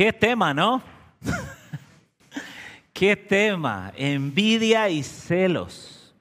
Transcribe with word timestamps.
Qué 0.00 0.14
tema, 0.14 0.54
¿no? 0.54 0.82
Qué 2.94 3.16
tema, 3.16 3.92
envidia 3.94 4.88
y 4.88 5.02
celos. 5.02 6.14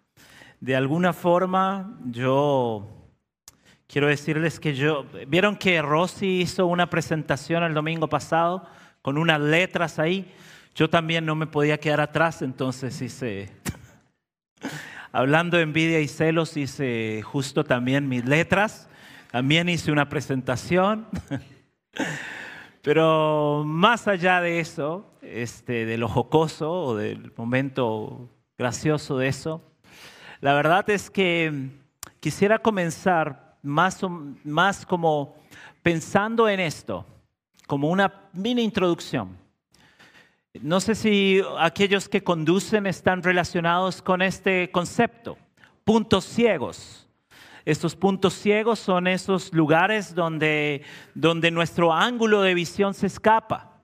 De 0.59 0.75
alguna 0.75 1.13
forma, 1.13 1.97
yo 2.03 2.85
quiero 3.87 4.07
decirles 4.07 4.59
que 4.59 4.75
yo, 4.75 5.05
vieron 5.29 5.55
que 5.55 5.81
Rosy 5.81 6.41
hizo 6.41 6.65
una 6.65 6.89
presentación 6.89 7.63
el 7.63 7.73
domingo 7.73 8.09
pasado 8.09 8.67
con 9.01 9.17
unas 9.17 9.39
letras 9.39 9.97
ahí. 9.97 10.29
Yo 10.75 10.89
también 10.89 11.25
no 11.25 11.35
me 11.35 11.47
podía 11.47 11.79
quedar 11.79 12.01
atrás, 12.01 12.41
entonces 12.41 13.01
hice, 13.01 13.49
hablando 15.13 15.55
de 15.55 15.63
envidia 15.63 16.01
y 16.01 16.09
celos, 16.09 16.57
hice 16.57 17.21
justo 17.23 17.63
también 17.63 18.09
mis 18.09 18.25
letras. 18.25 18.89
También 19.31 19.69
hice 19.69 19.93
una 19.93 20.09
presentación. 20.09 21.07
Pero 22.81 23.63
más 23.65 24.07
allá 24.07 24.39
de 24.39 24.59
eso, 24.59 25.05
este, 25.21 25.85
de 25.85 25.97
lo 25.97 26.07
jocoso 26.07 26.71
o 26.71 26.95
del 26.95 27.33
momento 27.35 28.29
gracioso 28.57 29.17
de 29.17 29.27
eso, 29.27 29.61
la 30.39 30.53
verdad 30.53 30.89
es 30.89 31.09
que 31.09 31.71
quisiera 32.21 32.59
comenzar 32.59 33.57
más, 33.61 33.99
más 34.45 34.85
como 34.85 35.35
pensando 35.83 36.47
en 36.47 36.61
esto, 36.61 37.05
como 37.67 37.89
una 37.89 38.29
mini 38.31 38.63
introducción. 38.63 39.37
No 40.61 40.79
sé 40.79 40.95
si 40.95 41.41
aquellos 41.59 42.07
que 42.07 42.23
conducen 42.23 42.87
están 42.87 43.21
relacionados 43.21 44.01
con 44.01 44.21
este 44.21 44.71
concepto, 44.71 45.37
puntos 45.83 46.23
ciegos. 46.23 47.08
Estos 47.65 47.95
puntos 47.95 48.33
ciegos 48.33 48.79
son 48.79 49.07
esos 49.07 49.53
lugares 49.53 50.15
donde, 50.15 50.83
donde 51.13 51.51
nuestro 51.51 51.93
ángulo 51.93 52.41
de 52.41 52.53
visión 52.53 52.93
se 52.93 53.07
escapa 53.07 53.83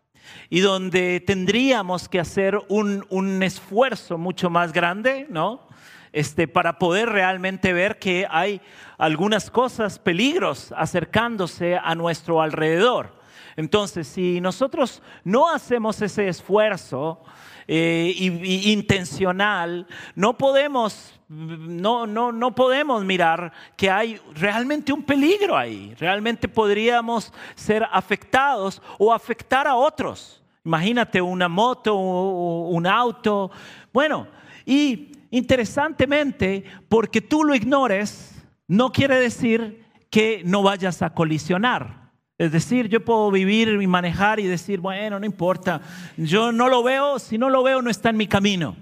y 0.49 0.59
donde 0.59 1.19
tendríamos 1.19 2.09
que 2.09 2.19
hacer 2.19 2.59
un, 2.69 3.05
un 3.09 3.43
esfuerzo 3.43 4.17
mucho 4.17 4.49
más 4.49 4.73
grande, 4.73 5.27
¿no? 5.29 5.67
Este, 6.13 6.47
para 6.47 6.79
poder 6.79 7.09
realmente 7.09 7.73
ver 7.73 7.99
que 7.99 8.25
hay 8.29 8.61
algunas 8.97 9.51
cosas, 9.51 9.99
peligros 9.99 10.73
acercándose 10.77 11.75
a 11.75 11.93
nuestro 11.93 12.41
alrededor. 12.41 13.13
Entonces, 13.57 14.07
si 14.07 14.39
nosotros 14.39 15.01
no 15.25 15.49
hacemos 15.49 16.01
ese 16.01 16.29
esfuerzo 16.29 17.21
eh, 17.67 18.13
intencional, 18.17 19.87
no 20.15 20.37
podemos 20.37 21.14
no, 21.27 22.05
no, 22.05 22.31
no 22.31 22.53
podemos 22.53 23.03
mirar 23.03 23.51
que 23.75 23.89
hay 23.89 24.19
realmente 24.33 24.93
un 24.93 25.03
peligro 25.03 25.57
ahí. 25.57 25.95
Realmente 25.97 26.47
podríamos 26.47 27.33
ser 27.55 27.85
afectados 27.91 28.81
o 28.99 29.13
afectar 29.13 29.67
a 29.67 29.75
otros. 29.75 30.43
Imagínate 30.63 31.21
una 31.21 31.47
moto, 31.47 31.95
un 31.95 32.87
auto. 32.87 33.51
Bueno, 33.91 34.27
y 34.65 35.11
interesantemente, 35.31 36.63
porque 36.87 37.21
tú 37.21 37.43
lo 37.43 37.55
ignores, 37.55 38.33
no 38.67 38.91
quiere 38.91 39.19
decir 39.19 39.83
que 40.09 40.41
no 40.45 40.63
vayas 40.63 41.01
a 41.01 41.11
colisionar. 41.11 42.05
Es 42.37 42.51
decir, 42.51 42.89
yo 42.89 43.03
puedo 43.03 43.31
vivir 43.31 43.79
y 43.81 43.87
manejar 43.87 44.39
y 44.39 44.47
decir, 44.47 44.79
bueno, 44.79 45.19
no 45.19 45.25
importa, 45.25 45.81
yo 46.17 46.51
no 46.51 46.67
lo 46.67 46.83
veo, 46.83 47.17
si 47.17 47.37
no 47.37 47.49
lo 47.49 47.63
veo 47.63 47.81
no 47.81 47.89
está 47.89 48.09
en 48.09 48.17
mi 48.17 48.27
camino. 48.27 48.75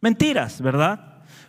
Mentiras, 0.00 0.60
¿verdad? 0.60 1.07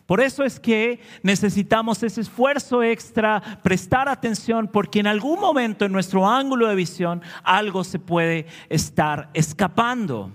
Por 0.10 0.22
eso 0.22 0.44
es 0.44 0.60
que 0.60 1.00
necesitamos 1.22 2.02
ese 2.02 2.22
esfuerzo 2.22 2.82
extra, 2.82 3.60
prestar 3.62 4.10
atención, 4.10 4.68
porque 4.68 5.00
en 5.00 5.06
algún 5.06 5.40
momento 5.40 5.86
en 5.86 5.92
nuestro 5.92 6.28
ángulo 6.28 6.68
de 6.68 6.74
visión 6.74 7.22
algo 7.44 7.84
se 7.84 8.00
puede 8.00 8.48
estar 8.70 9.30
escapando. 9.36 10.32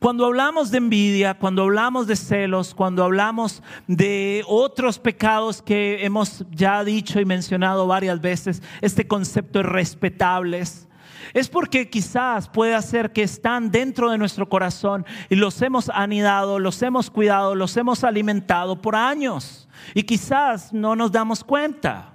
Cuando 0.00 0.26
hablamos 0.26 0.72
de 0.72 0.78
envidia, 0.78 1.38
cuando 1.38 1.62
hablamos 1.62 2.08
de 2.08 2.16
celos, 2.16 2.74
cuando 2.74 3.04
hablamos 3.04 3.62
de 3.86 4.42
otros 4.48 4.98
pecados 4.98 5.62
que 5.62 6.04
hemos 6.04 6.44
ya 6.50 6.82
dicho 6.82 7.20
y 7.20 7.24
mencionado 7.24 7.86
varias 7.86 8.20
veces, 8.20 8.60
este 8.80 9.06
concepto 9.06 9.60
de 9.60 9.68
respetables, 9.68 10.88
es 11.34 11.48
porque 11.48 11.88
quizás 11.90 12.48
puede 12.48 12.80
ser 12.82 13.12
que 13.12 13.22
están 13.22 13.70
dentro 13.70 14.10
de 14.10 14.18
nuestro 14.18 14.48
corazón 14.48 15.04
y 15.28 15.36
los 15.36 15.60
hemos 15.62 15.88
anidado, 15.88 16.58
los 16.58 16.82
hemos 16.82 17.10
cuidado, 17.10 17.54
los 17.54 17.76
hemos 17.76 18.04
alimentado 18.04 18.80
por 18.80 18.96
años 18.96 19.68
y 19.94 20.02
quizás 20.02 20.72
no 20.72 20.96
nos 20.96 21.12
damos 21.12 21.44
cuenta. 21.44 22.12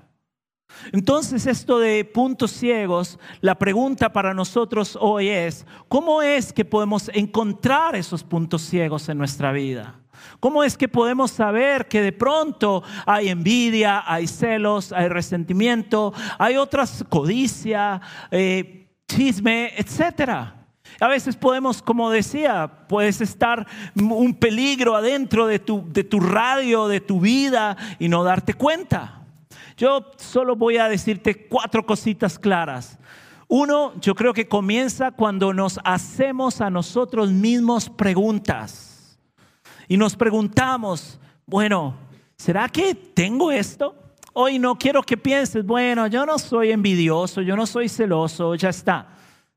Entonces 0.91 1.45
esto 1.45 1.79
de 1.79 2.05
puntos 2.05 2.51
ciegos, 2.51 3.19
la 3.41 3.55
pregunta 3.55 4.11
para 4.11 4.33
nosotros 4.33 4.97
hoy 4.99 5.29
es, 5.29 5.66
¿cómo 5.88 6.22
es 6.22 6.53
que 6.53 6.66
podemos 6.66 7.09
encontrar 7.13 7.95
esos 7.95 8.23
puntos 8.23 8.61
ciegos 8.61 9.09
en 9.09 9.17
nuestra 9.17 9.51
vida? 9.51 10.01
¿Cómo 10.39 10.63
es 10.63 10.78
que 10.78 10.88
podemos 10.88 11.31
saber 11.31 11.88
que 11.88 12.01
de 12.01 12.11
pronto 12.11 12.83
hay 13.05 13.29
envidia, 13.29 14.03
hay 14.05 14.28
celos, 14.28 14.91
hay 14.91 15.07
resentimiento, 15.07 16.13
hay 16.38 16.57
otras 16.57 17.03
codicia? 17.09 18.01
Eh, 18.29 18.81
chisme, 19.16 19.72
etcétera. 19.75 20.55
A 20.99 21.07
veces 21.07 21.35
podemos, 21.35 21.81
como 21.81 22.09
decía, 22.09 22.69
puedes 22.88 23.22
estar 23.22 23.66
un 23.95 24.33
peligro 24.33 24.95
adentro 24.95 25.47
de 25.47 25.59
tu, 25.59 25.83
de 25.91 26.03
tu 26.03 26.19
radio, 26.19 26.88
de 26.88 27.01
tu 27.01 27.19
vida 27.19 27.75
y 27.99 28.07
no 28.07 28.23
darte 28.23 28.53
cuenta. 28.53 29.23
Yo 29.77 30.11
solo 30.17 30.55
voy 30.55 30.77
a 30.77 30.89
decirte 30.89 31.47
cuatro 31.47 31.85
cositas 31.85 32.38
claras. 32.38 32.99
Uno, 33.47 33.94
yo 33.99 34.16
creo 34.16 34.33
que 34.33 34.47
comienza 34.47 35.11
cuando 35.11 35.53
nos 35.53 35.79
hacemos 35.83 36.61
a 36.61 36.69
nosotros 36.69 37.31
mismos 37.31 37.89
preguntas. 37.89 39.17
Y 39.88 39.97
nos 39.97 40.16
preguntamos, 40.16 41.19
bueno, 41.45 41.95
¿será 42.38 42.69
que 42.69 42.95
tengo 42.95 43.51
esto? 43.51 43.95
Hoy 44.34 44.59
no 44.59 44.78
quiero 44.78 45.03
que 45.03 45.18
pienses, 45.18 45.66
bueno, 45.66 46.08
yo 46.08 46.25
no 46.25 46.40
soy 46.40 46.72
envidioso, 46.72 47.42
yo 47.42 47.56
no 47.58 47.66
soy 47.66 47.90
celoso, 47.90 48.56
ya 48.56 48.69
está, 48.69 49.09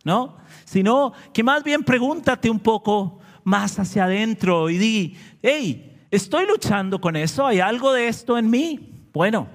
¿no? 0.03 0.37
Sino 0.65 1.13
que 1.33 1.45
más 1.45 1.63
bien 1.63 1.85
pregúntate 1.85 2.51
un 2.51 2.59
poco 2.59 3.21
más 3.45 3.79
hacia 3.79 4.05
adentro 4.05 4.69
y 4.71 4.79
di, 4.79 5.17
hey, 5.43 6.07
estoy 6.11 6.47
luchando 6.47 7.01
con 7.01 7.15
eso, 7.15 7.47
hay 7.47 7.61
algo 7.61 7.93
de 7.93 8.09
esto 8.09 8.37
en 8.37 8.51
mí. 8.51 9.09
Bueno, 9.13 9.47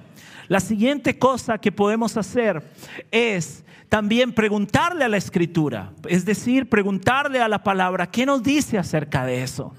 la 0.48 0.58
siguiente 0.58 1.18
cosa 1.18 1.58
que 1.58 1.70
podemos 1.70 2.16
hacer 2.16 2.72
es 3.10 3.62
también 3.90 4.32
preguntarle 4.32 5.04
a 5.04 5.08
la 5.08 5.18
escritura, 5.18 5.92
es 6.08 6.24
decir, 6.24 6.68
preguntarle 6.70 7.40
a 7.40 7.48
la 7.48 7.62
palabra, 7.62 8.10
¿qué 8.10 8.24
nos 8.24 8.42
dice 8.42 8.78
acerca 8.78 9.26
de 9.26 9.42
eso? 9.42 9.74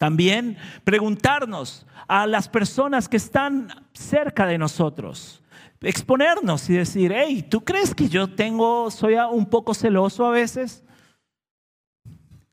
También 0.00 0.56
preguntarnos 0.82 1.86
a 2.08 2.26
las 2.26 2.48
personas 2.48 3.06
que 3.06 3.18
están 3.18 3.68
cerca 3.92 4.46
de 4.46 4.56
nosotros, 4.56 5.42
exponernos 5.82 6.70
y 6.70 6.72
decir, 6.72 7.12
hey, 7.14 7.46
¿tú 7.46 7.62
crees 7.62 7.94
que 7.94 8.08
yo 8.08 8.34
tengo, 8.34 8.90
soy 8.90 9.16
un 9.30 9.44
poco 9.44 9.74
celoso 9.74 10.24
a 10.24 10.30
veces? 10.30 10.82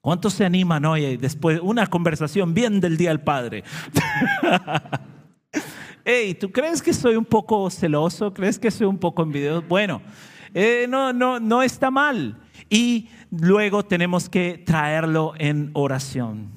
¿Cuántos 0.02 0.34
se 0.34 0.44
animan 0.44 0.84
hoy 0.84 1.16
después 1.16 1.62
una 1.64 1.88
conversación 1.88 2.54
bien 2.54 2.82
del 2.82 2.98
Día 2.98 3.12
del 3.12 3.22
Padre? 3.22 3.64
hey, 6.04 6.34
¿tú 6.34 6.52
crees 6.52 6.82
que 6.82 6.92
soy 6.92 7.16
un 7.16 7.24
poco 7.24 7.70
celoso? 7.70 8.34
¿Crees 8.34 8.60
que 8.60 8.70
soy 8.70 8.88
un 8.88 8.98
poco 8.98 9.24
envidioso? 9.24 9.64
Bueno, 9.70 10.02
eh, 10.54 10.86
no, 10.90 11.14
no, 11.14 11.40
no 11.40 11.64
está 11.64 11.92
mal. 11.92 12.36
Y 12.70 13.08
luego 13.32 13.86
tenemos 13.86 14.28
que 14.28 14.58
traerlo 14.58 15.34
en 15.38 15.72
oración 15.76 16.57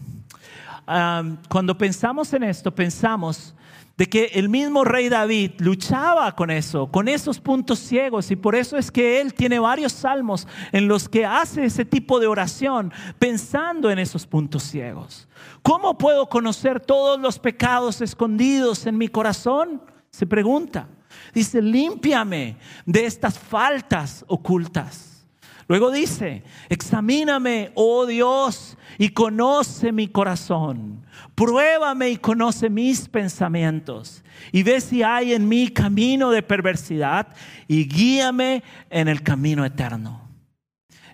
cuando 1.48 1.76
pensamos 1.78 2.32
en 2.32 2.42
esto, 2.42 2.74
pensamos 2.74 3.54
de 3.96 4.08
que 4.08 4.30
el 4.32 4.48
mismo 4.48 4.82
rey 4.82 5.10
David 5.10 5.52
luchaba 5.58 6.34
con 6.34 6.50
eso, 6.50 6.90
con 6.90 7.06
esos 7.06 7.38
puntos 7.38 7.78
ciegos, 7.78 8.30
y 8.30 8.36
por 8.36 8.54
eso 8.54 8.78
es 8.78 8.90
que 8.90 9.20
él 9.20 9.34
tiene 9.34 9.58
varios 9.58 9.92
salmos 9.92 10.48
en 10.72 10.88
los 10.88 11.06
que 11.06 11.26
hace 11.26 11.64
ese 11.64 11.84
tipo 11.84 12.18
de 12.18 12.26
oración 12.26 12.92
pensando 13.18 13.90
en 13.90 13.98
esos 13.98 14.26
puntos 14.26 14.62
ciegos. 14.62 15.28
¿Cómo 15.62 15.98
puedo 15.98 16.30
conocer 16.30 16.80
todos 16.80 17.20
los 17.20 17.38
pecados 17.38 18.00
escondidos 18.00 18.86
en 18.86 18.96
mi 18.96 19.08
corazón? 19.08 19.82
Se 20.10 20.26
pregunta. 20.26 20.88
Dice, 21.34 21.60
límpiame 21.60 22.56
de 22.86 23.04
estas 23.04 23.38
faltas 23.38 24.24
ocultas. 24.28 25.09
Luego 25.70 25.92
dice, 25.92 26.42
examíname, 26.68 27.70
oh 27.76 28.04
Dios, 28.04 28.76
y 28.98 29.10
conoce 29.10 29.92
mi 29.92 30.08
corazón. 30.08 31.06
Pruébame 31.36 32.10
y 32.10 32.16
conoce 32.16 32.68
mis 32.68 33.08
pensamientos. 33.08 34.24
Y 34.50 34.64
ve 34.64 34.80
si 34.80 35.04
hay 35.04 35.32
en 35.32 35.48
mí 35.48 35.68
camino 35.68 36.32
de 36.32 36.42
perversidad 36.42 37.28
y 37.68 37.86
guíame 37.86 38.64
en 38.90 39.06
el 39.06 39.22
camino 39.22 39.64
eterno. 39.64 40.28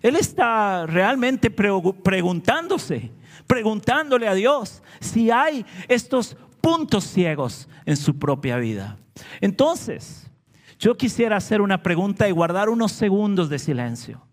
Él 0.01 0.17
está 0.17 0.87
realmente 0.87 1.51
preguntándose, 1.51 3.11
preguntándole 3.47 4.27
a 4.27 4.33
Dios 4.33 4.83
si 5.01 5.31
hay 5.31 5.67
estos 5.87 6.35
puntos 6.63 7.05
ciegos 7.05 7.69
en 7.85 7.99
su 7.99 8.19
propia 8.19 8.57
vida. 8.57 8.97
Entonces, 9.43 10.31
yo 10.79 10.97
quisiera 10.97 11.37
hacer 11.37 11.61
una 11.61 11.83
pregunta 11.83 12.27
y 12.27 12.33
guardar 12.33 12.71
unos 12.71 12.93
segundos 12.93 13.51
de 13.51 13.59
silencio. 13.59 14.26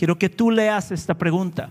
Quiero 0.00 0.18
que 0.18 0.30
tú 0.30 0.50
leas 0.50 0.92
esta 0.92 1.12
pregunta. 1.12 1.70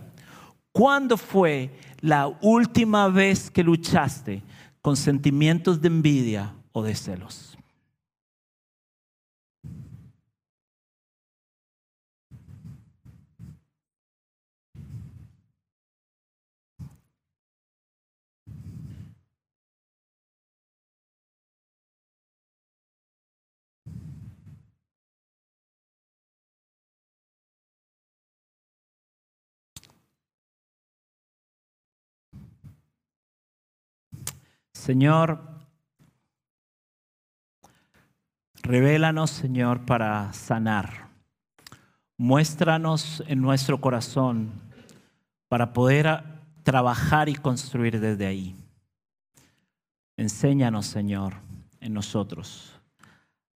¿Cuándo 0.72 1.18
fue 1.18 1.72
la 2.00 2.28
última 2.44 3.08
vez 3.08 3.50
que 3.50 3.64
luchaste 3.64 4.44
con 4.84 4.96
sentimientos 4.96 5.81
de 5.81 5.88
envidia 5.88 6.54
o 6.72 6.84
de 6.84 6.94
celos? 6.94 7.58
Señor, 34.89 35.39
revélanos, 38.63 39.30
Señor, 39.30 39.86
para 39.86 40.33
sanar. 40.33 41.09
Muéstranos 42.18 43.24
en 43.27 43.39
nuestro 43.39 43.80
corazón 43.81 44.50
para 45.47 45.74
poder 45.74 46.24
trabajar 46.63 47.30
y 47.30 47.36
construir 47.36 48.00
desde 48.00 48.25
ahí. 48.25 48.56
Enséñanos, 50.18 50.88
Señor, 50.88 51.36
en 51.81 51.94
nosotros. 51.94 52.81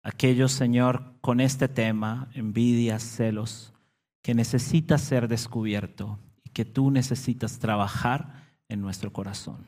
Aquellos, 0.02 0.50
Señor, 0.50 1.14
con 1.20 1.38
este 1.38 1.68
tema, 1.68 2.26
envidias, 2.34 3.04
celos, 3.04 3.72
que 4.20 4.34
necesita 4.34 4.98
ser 4.98 5.28
descubierto 5.28 6.18
y 6.42 6.50
que 6.50 6.64
tú 6.64 6.90
necesitas 6.90 7.60
trabajar 7.60 8.48
en 8.68 8.80
nuestro 8.80 9.12
corazón. 9.12 9.64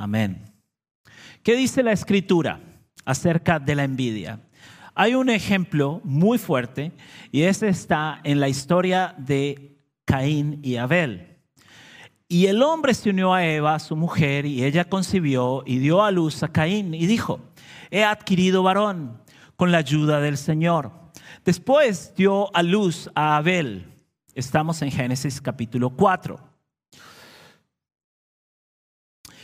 Amén. 0.00 0.50
¿Qué 1.42 1.54
dice 1.54 1.82
la 1.82 1.92
escritura 1.92 2.58
acerca 3.04 3.58
de 3.58 3.74
la 3.74 3.84
envidia? 3.84 4.40
Hay 4.94 5.14
un 5.14 5.28
ejemplo 5.28 6.00
muy 6.04 6.38
fuerte 6.38 6.92
y 7.30 7.42
ese 7.42 7.68
está 7.68 8.18
en 8.24 8.40
la 8.40 8.48
historia 8.48 9.14
de 9.18 9.78
Caín 10.06 10.58
y 10.62 10.76
Abel. 10.76 11.36
Y 12.28 12.46
el 12.46 12.62
hombre 12.62 12.94
se 12.94 13.10
unió 13.10 13.34
a 13.34 13.44
Eva, 13.44 13.78
su 13.78 13.94
mujer, 13.94 14.46
y 14.46 14.64
ella 14.64 14.88
concibió 14.88 15.64
y 15.66 15.80
dio 15.80 16.02
a 16.02 16.10
luz 16.10 16.42
a 16.42 16.48
Caín 16.48 16.94
y 16.94 17.06
dijo, 17.06 17.52
he 17.90 18.02
adquirido 18.02 18.62
varón 18.62 19.20
con 19.56 19.70
la 19.70 19.78
ayuda 19.78 20.20
del 20.20 20.38
Señor. 20.38 20.92
Después 21.44 22.14
dio 22.16 22.56
a 22.56 22.62
luz 22.62 23.10
a 23.14 23.36
Abel. 23.36 23.86
Estamos 24.34 24.80
en 24.80 24.92
Génesis 24.92 25.42
capítulo 25.42 25.90
4. 25.90 26.49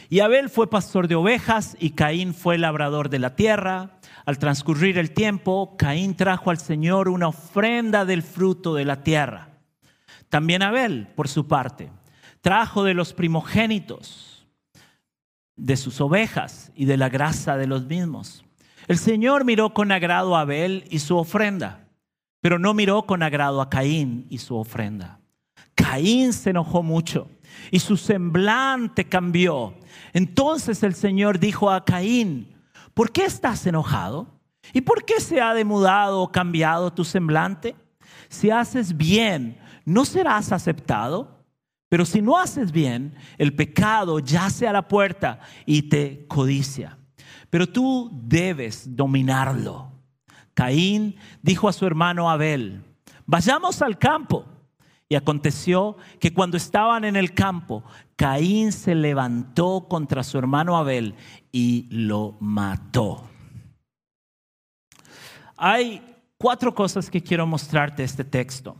Y 0.08 0.20
Abel 0.20 0.48
fue 0.48 0.70
pastor 0.70 1.08
de 1.08 1.16
ovejas 1.16 1.76
y 1.80 1.90
Caín 1.90 2.32
fue 2.32 2.58
labrador 2.58 3.08
de 3.08 3.18
la 3.18 3.34
tierra. 3.34 3.98
Al 4.24 4.38
transcurrir 4.38 4.98
el 4.98 5.12
tiempo, 5.12 5.76
Caín 5.76 6.14
trajo 6.14 6.50
al 6.50 6.58
Señor 6.58 7.08
una 7.08 7.28
ofrenda 7.28 8.04
del 8.04 8.22
fruto 8.22 8.74
de 8.74 8.84
la 8.84 9.02
tierra. 9.02 9.48
También 10.28 10.62
Abel, 10.62 11.08
por 11.14 11.28
su 11.28 11.48
parte, 11.48 11.90
trajo 12.40 12.84
de 12.84 12.94
los 12.94 13.12
primogénitos 13.12 14.46
de 15.56 15.76
sus 15.76 16.00
ovejas 16.00 16.70
y 16.76 16.84
de 16.84 16.96
la 16.96 17.08
grasa 17.08 17.56
de 17.56 17.66
los 17.66 17.86
mismos. 17.86 18.44
El 18.86 18.98
Señor 18.98 19.44
miró 19.44 19.74
con 19.74 19.90
agrado 19.90 20.36
a 20.36 20.42
Abel 20.42 20.84
y 20.90 21.00
su 21.00 21.16
ofrenda, 21.16 21.88
pero 22.40 22.58
no 22.58 22.74
miró 22.74 23.04
con 23.06 23.22
agrado 23.22 23.60
a 23.60 23.70
Caín 23.70 24.26
y 24.30 24.38
su 24.38 24.54
ofrenda. 24.56 25.18
Caín 25.74 26.32
se 26.32 26.50
enojó 26.50 26.82
mucho 26.82 27.28
y 27.70 27.78
su 27.78 27.96
semblante 27.96 29.08
cambió. 29.08 29.74
Entonces 30.12 30.82
el 30.82 30.94
Señor 30.94 31.38
dijo 31.38 31.70
a 31.70 31.84
Caín, 31.84 32.54
¿por 32.94 33.12
qué 33.12 33.24
estás 33.24 33.66
enojado? 33.66 34.28
¿Y 34.72 34.80
por 34.80 35.04
qué 35.04 35.20
se 35.20 35.40
ha 35.40 35.54
demudado 35.54 36.22
o 36.22 36.32
cambiado 36.32 36.92
tu 36.92 37.04
semblante? 37.04 37.76
Si 38.28 38.50
haces 38.50 38.96
bien, 38.96 39.58
¿no 39.84 40.04
serás 40.04 40.52
aceptado? 40.52 41.44
Pero 41.88 42.04
si 42.04 42.20
no 42.20 42.36
haces 42.36 42.72
bien, 42.72 43.14
el 43.38 43.54
pecado 43.54 44.18
yace 44.18 44.66
a 44.66 44.72
la 44.72 44.88
puerta 44.88 45.40
y 45.64 45.82
te 45.82 46.26
codicia. 46.26 46.98
Pero 47.48 47.68
tú 47.68 48.10
debes 48.12 48.96
dominarlo. 48.96 49.92
Caín 50.54 51.16
dijo 51.42 51.68
a 51.68 51.72
su 51.72 51.86
hermano 51.86 52.30
Abel, 52.30 52.82
vayamos 53.24 53.82
al 53.82 53.98
campo. 53.98 54.46
Y 55.08 55.14
aconteció 55.14 55.96
que 56.18 56.34
cuando 56.34 56.56
estaban 56.56 57.04
en 57.04 57.16
el 57.16 57.32
campo, 57.32 57.84
Caín 58.16 58.72
se 58.72 58.94
levantó 58.94 59.86
contra 59.88 60.24
su 60.24 60.36
hermano 60.38 60.76
Abel 60.76 61.14
y 61.52 61.86
lo 61.90 62.36
mató. 62.40 63.28
Hay 65.56 66.02
cuatro 66.38 66.74
cosas 66.74 67.08
que 67.08 67.22
quiero 67.22 67.46
mostrarte 67.46 68.02
este 68.02 68.24
texto 68.24 68.76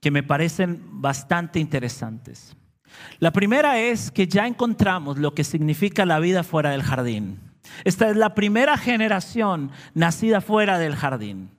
que 0.00 0.10
me 0.10 0.22
parecen 0.22 0.80
bastante 1.00 1.60
interesantes. 1.60 2.56
La 3.18 3.30
primera 3.30 3.78
es 3.78 4.10
que 4.10 4.26
ya 4.26 4.46
encontramos 4.46 5.18
lo 5.18 5.34
que 5.34 5.44
significa 5.44 6.06
la 6.06 6.18
vida 6.18 6.42
fuera 6.42 6.70
del 6.70 6.82
jardín. 6.82 7.38
Esta 7.84 8.10
es 8.10 8.16
la 8.16 8.34
primera 8.34 8.76
generación 8.76 9.70
nacida 9.94 10.40
fuera 10.40 10.78
del 10.78 10.96
jardín. 10.96 11.50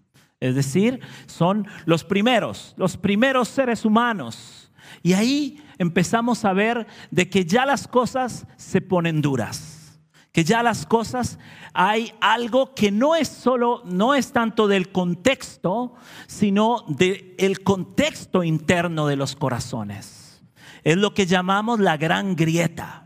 Es 0.42 0.56
decir, 0.56 1.00
son 1.28 1.68
los 1.86 2.04
primeros, 2.04 2.74
los 2.76 2.98
primeros 2.98 3.48
seres 3.48 3.86
humanos. 3.86 4.72
Y 5.04 5.14
ahí 5.14 5.64
empezamos 5.78 6.44
a 6.44 6.52
ver 6.52 6.88
de 7.12 7.30
que 7.30 7.46
ya 7.46 7.66
las 7.66 7.88
cosas 7.88 8.48
se 8.58 8.82
ponen 8.82 9.22
duras, 9.22 10.02
que 10.32 10.44
ya 10.44 10.64
las 10.64 10.88
cosas 10.88 11.38
hay 11.74 12.12
algo 12.22 12.74
que 12.74 12.92
no 12.92 13.16
es 13.16 13.28
solo, 13.28 13.84
no 13.86 14.16
es 14.16 14.34
tanto 14.34 14.68
del 14.68 14.92
contexto, 14.92 15.94
sino 16.26 16.86
del 16.88 17.62
contexto 17.64 18.44
interno 18.44 19.06
de 19.06 19.18
los 19.18 19.36
corazones. 19.36 20.44
Es 20.84 20.98
lo 20.98 21.14
que 21.14 21.28
llamamos 21.28 21.80
la 21.80 21.98
gran 21.98 22.36
grieta. 22.36 23.01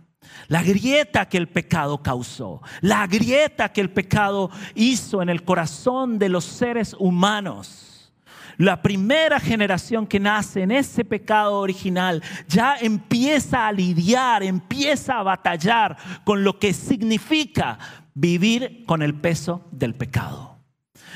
La 0.47 0.63
grieta 0.63 1.27
que 1.27 1.37
el 1.37 1.47
pecado 1.47 2.01
causó, 2.01 2.61
la 2.81 3.07
grieta 3.07 3.71
que 3.71 3.81
el 3.81 3.89
pecado 3.89 4.51
hizo 4.75 5.21
en 5.21 5.29
el 5.29 5.43
corazón 5.43 6.19
de 6.19 6.29
los 6.29 6.45
seres 6.45 6.95
humanos. 6.99 8.13
La 8.57 8.81
primera 8.81 9.39
generación 9.39 10.07
que 10.07 10.19
nace 10.19 10.61
en 10.61 10.71
ese 10.71 11.03
pecado 11.03 11.59
original 11.59 12.23
ya 12.47 12.77
empieza 12.79 13.67
a 13.67 13.71
lidiar, 13.71 14.43
empieza 14.43 15.19
a 15.19 15.23
batallar 15.23 15.97
con 16.23 16.43
lo 16.43 16.57
que 16.57 16.73
significa 16.73 17.77
vivir 18.13 18.85
con 18.85 19.01
el 19.01 19.13
peso 19.13 19.67
del 19.71 19.93
pecado. 19.93 20.54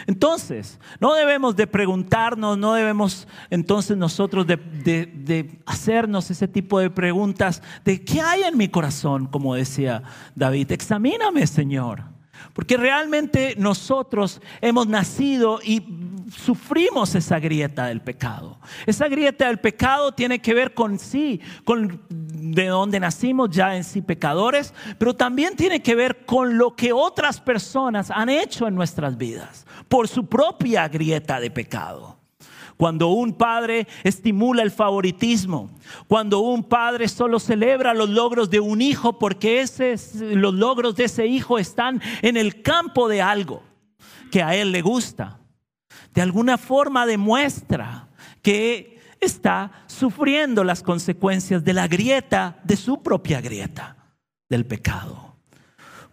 Entonces, 0.08 0.80
no 1.00 1.14
debemos 1.14 1.56
de 1.56 1.68
preguntarnos, 1.68 2.58
no 2.58 2.74
debemos 2.74 3.28
entonces 3.50 3.98
nosotros 3.98 4.46
de, 4.48 5.62
hacernos 5.66 6.30
ese 6.32 6.48
tipo 6.48 6.80
de 6.80 6.90
preguntas 6.90 7.62
de 7.86 8.04
qué 8.04 8.22
hay 8.22 8.44
en 8.44 8.58
mi 8.58 8.70
corazón, 8.70 9.28
como 9.28 9.56
decía 9.56 10.04
David. 10.36 10.72
Examíname, 10.72 11.48
Señor. 11.48 12.19
Porque 12.54 12.78
realmente 12.78 13.56
nosotros 13.58 14.42
hemos 14.62 14.88
nacido 14.88 15.60
y 15.64 15.84
sufrimos 16.36 17.16
esa 17.16 17.40
grieta 17.40 17.88
del 17.88 18.02
pecado. 18.02 18.60
Esa 18.86 19.08
grieta 19.08 19.48
del 19.48 19.60
pecado 19.60 20.14
tiene 20.14 20.40
que 20.40 20.54
ver 20.54 20.74
con 20.74 21.00
sí, 21.00 21.42
con 21.64 22.02
de 22.10 22.68
donde 22.68 23.00
nacimos 23.00 23.50
ya 23.50 23.76
en 23.76 23.84
sí 23.84 24.02
pecadores, 24.02 24.74
pero 24.98 25.16
también 25.16 25.56
tiene 25.56 25.82
que 25.82 25.96
ver 25.96 26.26
con 26.26 26.58
lo 26.58 26.76
que 26.76 26.94
otras 26.94 27.40
personas 27.42 28.12
han 28.12 28.30
hecho 28.30 28.68
en 28.68 28.76
nuestras 28.76 29.18
vidas 29.18 29.66
por 29.88 30.08
su 30.08 30.28
propia 30.28 30.88
grieta 30.88 31.40
de 31.40 31.52
pecado. 31.52 32.19
Cuando 32.80 33.10
un 33.10 33.34
padre 33.34 33.90
estimula 34.06 34.64
el 34.64 34.72
favoritismo, 34.72 35.70
cuando 36.08 36.40
un 36.40 36.64
padre 36.64 37.10
solo 37.10 37.38
celebra 37.38 37.94
los 37.94 38.10
logros 38.10 38.50
de 38.50 38.62
un 38.62 38.82
hijo 38.82 39.20
porque 39.20 39.60
ese, 39.60 39.98
los 40.34 40.54
logros 40.54 40.96
de 40.96 41.04
ese 41.04 41.28
hijo 41.28 41.60
están 41.60 42.02
en 42.22 42.38
el 42.38 42.62
campo 42.62 43.10
de 43.10 43.22
algo 43.22 43.64
que 44.32 44.42
a 44.42 44.56
él 44.56 44.72
le 44.72 44.82
gusta, 44.82 45.42
de 46.14 46.22
alguna 46.22 46.58
forma 46.58 47.06
demuestra 47.06 48.08
que 48.42 48.98
está 49.20 49.84
sufriendo 49.88 50.64
las 50.64 50.82
consecuencias 50.82 51.66
de 51.66 51.74
la 51.74 51.90
grieta, 51.90 52.62
de 52.64 52.78
su 52.78 53.04
propia 53.04 53.42
grieta, 53.42 53.98
del 54.48 54.66
pecado 54.66 55.29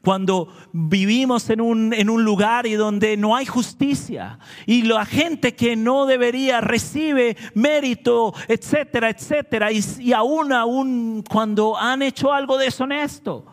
cuando 0.07 0.47
vivimos 0.73 1.51
en 1.51 1.61
un, 1.61 1.93
en 1.93 2.09
un, 2.09 2.23
lugar 2.23 2.65
y 2.69 2.75
donde 2.75 3.17
no 3.17 3.35
hay 3.35 3.45
justicia 3.45 4.39
y 4.65 4.83
la 4.83 5.05
gente 5.05 5.57
que 5.57 5.75
no 5.75 6.07
debería 6.07 6.61
recibe 6.61 7.37
mérito, 7.55 8.33
etcétera, 8.47 9.11
etcétera, 9.11 9.73
y, 9.73 10.13
aún, 10.13 10.53
aún 10.53 11.25
cuando 11.29 11.77
han 11.77 12.03
hecho 12.03 12.33
algo 12.33 12.57
deshonesto. 12.57 13.47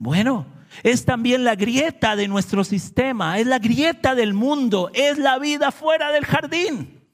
Bueno, 0.00 0.46
es 0.82 1.04
también 1.04 1.44
la 1.44 1.54
grieta 1.54 2.16
de 2.16 2.26
nuestro 2.26 2.64
sistema, 2.64 3.38
es 3.38 3.46
la 3.46 3.60
grieta 3.60 4.16
del 4.16 4.34
mundo, 4.34 4.90
es 4.92 5.16
la 5.16 5.38
vida 5.38 5.70
fuera 5.70 6.10
del 6.10 6.24
jardín. 6.24 7.04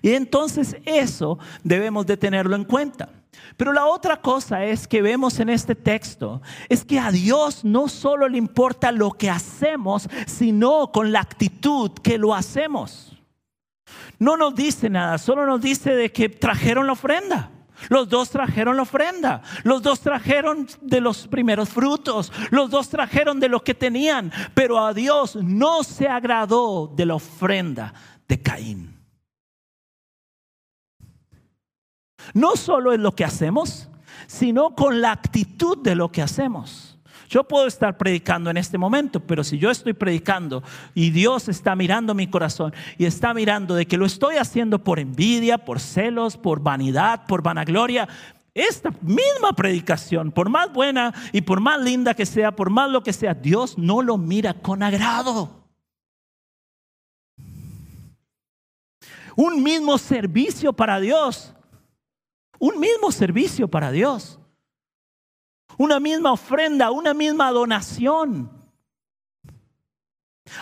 Y 0.00 0.12
entonces 0.12 0.76
eso 0.84 1.40
debemos 1.64 2.06
de 2.06 2.16
tenerlo 2.16 2.54
en 2.54 2.62
cuenta. 2.62 3.08
Pero 3.56 3.72
la 3.72 3.86
otra 3.86 4.20
cosa 4.20 4.64
es 4.64 4.88
que 4.88 5.02
vemos 5.02 5.38
en 5.40 5.48
este 5.48 5.74
texto 5.74 6.42
es 6.68 6.84
que 6.84 6.98
a 6.98 7.10
Dios 7.10 7.64
no 7.64 7.88
solo 7.88 8.28
le 8.28 8.38
importa 8.38 8.92
lo 8.92 9.12
que 9.12 9.30
hacemos, 9.30 10.08
sino 10.26 10.90
con 10.92 11.12
la 11.12 11.20
actitud 11.20 11.92
que 12.02 12.18
lo 12.18 12.34
hacemos. 12.34 13.16
No 14.18 14.36
nos 14.36 14.54
dice 14.54 14.90
nada, 14.90 15.18
solo 15.18 15.46
nos 15.46 15.60
dice 15.60 15.94
de 15.94 16.10
que 16.10 16.28
trajeron 16.28 16.86
la 16.86 16.92
ofrenda. 16.92 17.50
Los 17.88 18.08
dos 18.08 18.30
trajeron 18.30 18.76
la 18.76 18.82
ofrenda, 18.82 19.42
los 19.64 19.82
dos 19.82 20.00
trajeron 20.00 20.66
de 20.80 21.00
los 21.00 21.26
primeros 21.26 21.68
frutos, 21.68 22.32
los 22.50 22.70
dos 22.70 22.88
trajeron 22.88 23.40
de 23.40 23.48
lo 23.48 23.62
que 23.62 23.74
tenían, 23.74 24.32
pero 24.54 24.78
a 24.78 24.94
Dios 24.94 25.36
no 25.36 25.82
se 25.82 26.08
agradó 26.08 26.90
de 26.94 27.04
la 27.04 27.16
ofrenda 27.16 27.92
de 28.28 28.40
Caín. 28.40 28.93
No 32.34 32.56
solo 32.56 32.92
es 32.92 33.00
lo 33.00 33.14
que 33.14 33.24
hacemos, 33.24 33.88
sino 34.26 34.74
con 34.74 35.00
la 35.00 35.12
actitud 35.12 35.78
de 35.78 35.94
lo 35.94 36.10
que 36.10 36.20
hacemos. 36.20 36.98
Yo 37.28 37.44
puedo 37.44 37.66
estar 37.66 37.96
predicando 37.96 38.50
en 38.50 38.56
este 38.56 38.76
momento, 38.76 39.20
pero 39.20 39.42
si 39.42 39.58
yo 39.58 39.70
estoy 39.70 39.92
predicando 39.92 40.62
y 40.94 41.10
Dios 41.10 41.48
está 41.48 41.74
mirando 41.74 42.14
mi 42.14 42.26
corazón 42.26 42.74
y 42.98 43.06
está 43.06 43.32
mirando 43.32 43.74
de 43.74 43.86
que 43.86 43.96
lo 43.96 44.04
estoy 44.04 44.36
haciendo 44.36 44.78
por 44.78 44.98
envidia, 44.98 45.58
por 45.58 45.80
celos, 45.80 46.36
por 46.36 46.60
vanidad, 46.60 47.26
por 47.26 47.42
vanagloria, 47.42 48.08
esta 48.52 48.92
misma 49.00 49.52
predicación, 49.56 50.30
por 50.30 50.48
más 50.48 50.72
buena 50.72 51.12
y 51.32 51.40
por 51.40 51.60
más 51.60 51.80
linda 51.80 52.14
que 52.14 52.26
sea, 52.26 52.54
por 52.54 52.70
más 52.70 52.90
lo 52.90 53.02
que 53.02 53.12
sea, 53.12 53.34
Dios 53.34 53.78
no 53.78 54.02
lo 54.02 54.16
mira 54.16 54.54
con 54.54 54.82
agrado. 54.82 55.64
Un 59.36 59.62
mismo 59.64 59.98
servicio 59.98 60.72
para 60.72 61.00
Dios 61.00 61.52
un 62.64 62.80
mismo 62.80 63.12
servicio 63.12 63.68
para 63.68 63.90
Dios. 63.90 64.38
Una 65.76 66.00
misma 66.00 66.32
ofrenda, 66.32 66.90
una 66.90 67.12
misma 67.12 67.50
donación. 67.50 68.50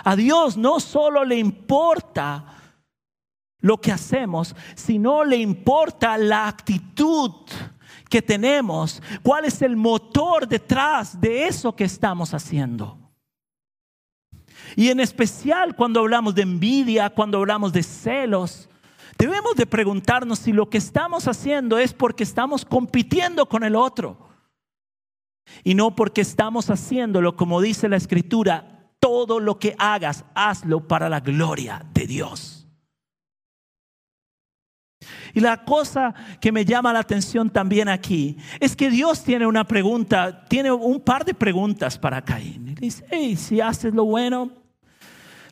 A 0.02 0.16
Dios 0.16 0.56
no 0.56 0.80
solo 0.80 1.24
le 1.24 1.38
importa 1.38 2.44
lo 3.60 3.80
que 3.80 3.92
hacemos, 3.92 4.56
sino 4.74 5.24
le 5.24 5.36
importa 5.36 6.18
la 6.18 6.48
actitud 6.48 7.30
que 8.10 8.20
tenemos, 8.20 9.00
cuál 9.22 9.44
es 9.44 9.62
el 9.62 9.76
motor 9.76 10.48
detrás 10.48 11.20
de 11.20 11.46
eso 11.46 11.76
que 11.76 11.84
estamos 11.84 12.34
haciendo. 12.34 12.98
Y 14.74 14.88
en 14.88 14.98
especial 14.98 15.76
cuando 15.76 16.00
hablamos 16.00 16.34
de 16.34 16.42
envidia, 16.42 17.10
cuando 17.10 17.38
hablamos 17.38 17.72
de 17.72 17.84
celos, 17.84 18.68
Debemos 19.22 19.54
de 19.54 19.66
preguntarnos 19.66 20.40
si 20.40 20.52
lo 20.52 20.68
que 20.68 20.78
estamos 20.78 21.28
haciendo 21.28 21.78
es 21.78 21.92
porque 21.92 22.24
estamos 22.24 22.64
compitiendo 22.64 23.46
con 23.46 23.62
el 23.62 23.76
otro 23.76 24.18
y 25.62 25.74
no 25.74 25.94
porque 25.94 26.22
estamos 26.22 26.70
haciéndolo, 26.70 27.36
como 27.36 27.60
dice 27.60 27.88
la 27.88 27.98
escritura, 27.98 28.90
todo 28.98 29.38
lo 29.38 29.60
que 29.60 29.76
hagas, 29.78 30.24
hazlo 30.34 30.88
para 30.88 31.08
la 31.08 31.20
gloria 31.20 31.86
de 31.94 32.08
Dios. 32.08 32.66
Y 35.34 35.38
la 35.38 35.64
cosa 35.64 36.12
que 36.40 36.50
me 36.50 36.64
llama 36.64 36.92
la 36.92 36.98
atención 36.98 37.48
también 37.48 37.88
aquí 37.88 38.36
es 38.58 38.74
que 38.74 38.90
Dios 38.90 39.22
tiene 39.22 39.46
una 39.46 39.62
pregunta, 39.68 40.46
tiene 40.46 40.72
un 40.72 40.98
par 40.98 41.24
de 41.24 41.34
preguntas 41.34 41.96
para 41.96 42.24
Caín. 42.24 42.74
dice, 42.74 43.04
hey, 43.08 43.36
si 43.36 43.60
haces 43.60 43.94
lo 43.94 44.04
bueno, 44.04 44.50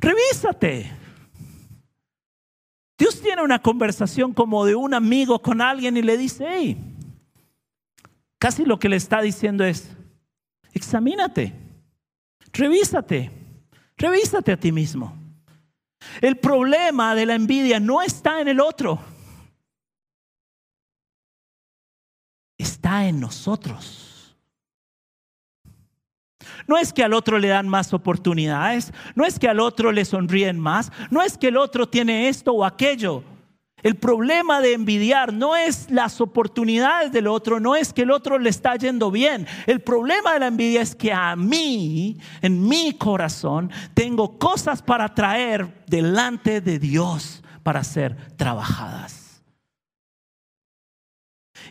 revísate. 0.00 0.99
Tiene 3.30 3.44
una 3.44 3.62
conversación 3.62 4.34
como 4.34 4.64
de 4.64 4.74
un 4.74 4.92
amigo 4.92 5.40
con 5.40 5.60
alguien 5.60 5.96
y 5.96 6.02
le 6.02 6.18
dice, 6.18 6.46
hey, 6.48 6.76
casi 8.40 8.64
lo 8.64 8.80
que 8.80 8.88
le 8.88 8.96
está 8.96 9.22
diciendo 9.22 9.62
es, 9.62 9.88
examínate, 10.72 11.54
revísate, 12.52 13.30
revísate 13.96 14.50
a 14.50 14.56
ti 14.56 14.72
mismo. 14.72 15.16
El 16.20 16.38
problema 16.38 17.14
de 17.14 17.24
la 17.24 17.36
envidia 17.36 17.78
no 17.78 18.02
está 18.02 18.40
en 18.40 18.48
el 18.48 18.58
otro, 18.58 18.98
está 22.58 23.06
en 23.06 23.20
nosotros. 23.20 24.09
No 26.66 26.76
es 26.76 26.92
que 26.92 27.02
al 27.02 27.14
otro 27.14 27.38
le 27.38 27.48
dan 27.48 27.68
más 27.68 27.92
oportunidades, 27.92 28.92
no 29.14 29.24
es 29.24 29.38
que 29.38 29.48
al 29.48 29.60
otro 29.60 29.92
le 29.92 30.04
sonríen 30.04 30.58
más, 30.58 30.92
no 31.10 31.22
es 31.22 31.36
que 31.38 31.48
el 31.48 31.56
otro 31.56 31.88
tiene 31.88 32.28
esto 32.28 32.52
o 32.52 32.64
aquello. 32.64 33.24
El 33.82 33.96
problema 33.96 34.60
de 34.60 34.74
envidiar 34.74 35.32
no 35.32 35.56
es 35.56 35.90
las 35.90 36.20
oportunidades 36.20 37.12
del 37.12 37.26
otro, 37.26 37.60
no 37.60 37.74
es 37.74 37.92
que 37.92 38.02
el 38.02 38.10
otro 38.10 38.38
le 38.38 38.50
está 38.50 38.76
yendo 38.76 39.10
bien. 39.10 39.46
El 39.66 39.80
problema 39.80 40.34
de 40.34 40.40
la 40.40 40.46
envidia 40.48 40.82
es 40.82 40.94
que 40.94 41.12
a 41.12 41.34
mí, 41.34 42.18
en 42.42 42.68
mi 42.68 42.92
corazón, 42.92 43.70
tengo 43.94 44.38
cosas 44.38 44.82
para 44.82 45.14
traer 45.14 45.82
delante 45.86 46.60
de 46.60 46.78
Dios 46.78 47.42
para 47.62 47.82
ser 47.84 48.16
trabajadas. 48.36 49.42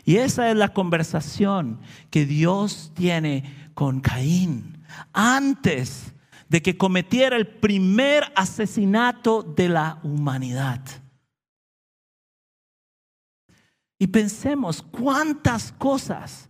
Y 0.04 0.16
esa 0.16 0.50
es 0.50 0.56
la 0.56 0.72
conversación 0.72 1.80
que 2.10 2.24
Dios 2.26 2.92
tiene 2.94 3.70
con 3.74 4.00
Caín 4.00 4.79
antes 5.12 6.12
de 6.48 6.62
que 6.62 6.76
cometiera 6.76 7.36
el 7.36 7.46
primer 7.46 8.24
asesinato 8.34 9.42
de 9.42 9.68
la 9.68 10.00
humanidad. 10.02 10.80
Y 13.98 14.08
pensemos 14.08 14.82
cuántas 14.82 15.72
cosas, 15.72 16.48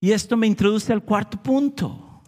y 0.00 0.12
esto 0.12 0.36
me 0.36 0.46
introduce 0.46 0.92
al 0.92 1.04
cuarto 1.04 1.40
punto, 1.42 2.22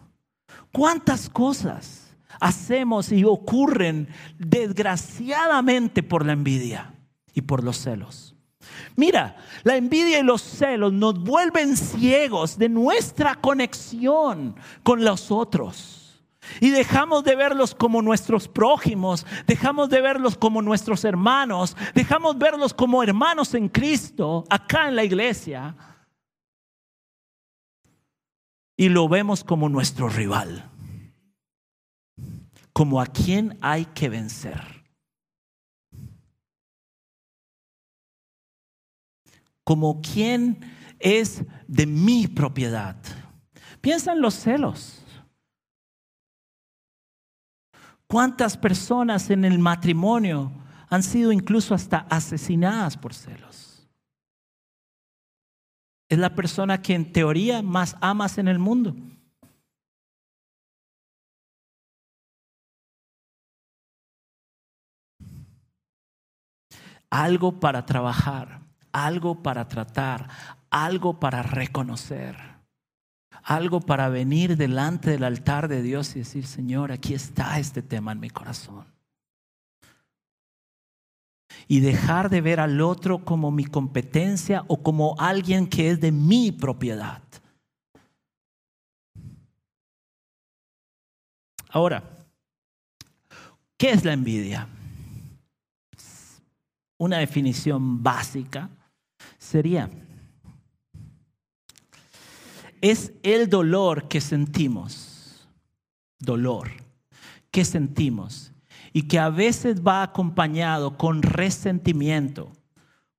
cuántas 0.71 1.29
cosas 1.29 2.15
hacemos 2.39 3.11
y 3.11 3.23
ocurren 3.23 4.07
desgraciadamente 4.37 6.03
por 6.03 6.25
la 6.25 6.33
envidia 6.33 6.93
y 7.33 7.41
por 7.41 7.63
los 7.63 7.77
celos. 7.77 8.32
Mira, 8.95 9.35
la 9.63 9.75
envidia 9.75 10.19
y 10.19 10.23
los 10.23 10.41
celos 10.41 10.93
nos 10.93 11.19
vuelven 11.19 11.75
ciegos 11.77 12.57
de 12.57 12.69
nuestra 12.69 13.35
conexión 13.35 14.55
con 14.83 15.03
los 15.03 15.31
otros. 15.31 16.03
Y 16.59 16.69
dejamos 16.69 17.23
de 17.23 17.35
verlos 17.35 17.73
como 17.73 18.01
nuestros 18.01 18.47
prójimos, 18.47 19.25
dejamos 19.47 19.89
de 19.89 20.01
verlos 20.01 20.37
como 20.37 20.61
nuestros 20.61 21.05
hermanos, 21.05 21.75
dejamos 21.95 22.37
de 22.37 22.45
verlos 22.45 22.73
como 22.73 23.01
hermanos 23.01 23.53
en 23.53 23.69
Cristo, 23.69 24.43
acá 24.49 24.87
en 24.87 24.95
la 24.95 25.03
iglesia. 25.03 25.75
Y 28.75 28.89
lo 28.89 29.07
vemos 29.07 29.43
como 29.43 29.69
nuestro 29.69 30.09
rival, 30.09 30.69
como 32.73 32.99
a 32.99 33.05
quien 33.05 33.57
hay 33.61 33.85
que 33.85 34.09
vencer. 34.09 34.72
Como 39.63 40.01
quien 40.01 40.59
es 40.99 41.43
de 41.67 41.85
mi 41.85 42.27
propiedad. 42.27 42.97
Piensa 43.81 44.13
en 44.13 44.21
los 44.21 44.35
celos. 44.35 44.99
¿Cuántas 48.07 48.57
personas 48.57 49.29
en 49.29 49.43
el 49.43 49.59
matrimonio 49.59 50.51
han 50.89 51.03
sido 51.03 51.31
incluso 51.31 51.73
hasta 51.73 51.99
asesinadas 52.09 52.97
por 52.97 53.13
celos? 53.13 53.89
Es 56.09 56.19
la 56.19 56.35
persona 56.35 56.81
que 56.81 56.93
en 56.93 57.11
teoría 57.11 57.61
más 57.61 57.97
amas 57.99 58.37
en 58.37 58.47
el 58.47 58.59
mundo. 58.59 58.95
Algo 67.09 67.59
para 67.59 67.85
trabajar 67.85 68.62
algo 68.93 69.41
para 69.43 69.67
tratar, 69.67 70.29
algo 70.69 71.19
para 71.19 71.43
reconocer, 71.43 72.37
algo 73.43 73.81
para 73.81 74.07
venir 74.07 74.55
delante 74.55 75.09
del 75.09 75.23
altar 75.25 75.67
de 75.67 75.81
Dios 75.81 76.15
y 76.15 76.19
decir, 76.19 76.45
Señor, 76.45 76.91
aquí 76.91 77.13
está 77.13 77.59
este 77.59 77.81
tema 77.81 78.13
en 78.13 78.21
mi 78.21 78.29
corazón. 78.29 78.85
Y 81.67 81.81
dejar 81.81 82.29
de 82.29 82.41
ver 82.41 82.59
al 82.59 82.81
otro 82.81 83.25
como 83.25 83.51
mi 83.51 83.65
competencia 83.65 84.63
o 84.67 84.81
como 84.81 85.15
alguien 85.19 85.67
que 85.67 85.89
es 85.89 85.99
de 85.99 86.11
mi 86.11 86.51
propiedad. 86.51 87.21
Ahora, 91.69 92.03
¿qué 93.77 93.91
es 93.91 94.05
la 94.05 94.13
envidia? 94.13 94.67
Una 96.97 97.17
definición 97.17 98.03
básica 98.03 98.69
sería, 99.43 99.89
es 102.81 103.13
el 103.23 103.49
dolor 103.49 104.07
que 104.07 104.21
sentimos, 104.21 105.47
dolor 106.19 106.71
que 107.51 107.65
sentimos, 107.65 108.51
y 108.93 109.03
que 109.03 109.19
a 109.19 109.29
veces 109.29 109.81
va 109.85 110.03
acompañado 110.03 110.97
con 110.97 111.21
resentimiento 111.21 112.51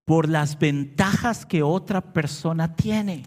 por 0.05 0.29
las 0.29 0.59
ventajas 0.59 1.47
que 1.47 1.63
otra 1.63 2.01
persona 2.01 2.75
tiene. 2.75 3.25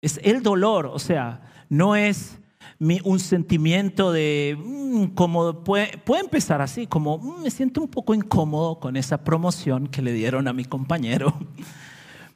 Es 0.00 0.20
el 0.22 0.42
dolor, 0.42 0.86
o 0.86 0.98
sea, 0.98 1.42
no 1.68 1.96
es 1.96 2.38
un 2.78 3.20
sentimiento 3.20 4.12
de 4.12 4.56
mm, 4.58 5.06
como 5.14 5.64
puede, 5.64 5.98
puede, 5.98 6.22
empezar 6.22 6.60
así, 6.60 6.86
como 6.86 7.18
mm, 7.18 7.42
me 7.42 7.50
siento 7.50 7.80
un 7.80 7.88
poco 7.88 8.14
incómodo 8.14 8.78
con 8.80 8.96
esa 8.96 9.24
promoción 9.24 9.86
que 9.86 10.02
le 10.02 10.12
dieron 10.12 10.48
a 10.48 10.52
mi 10.52 10.64
compañero. 10.64 11.34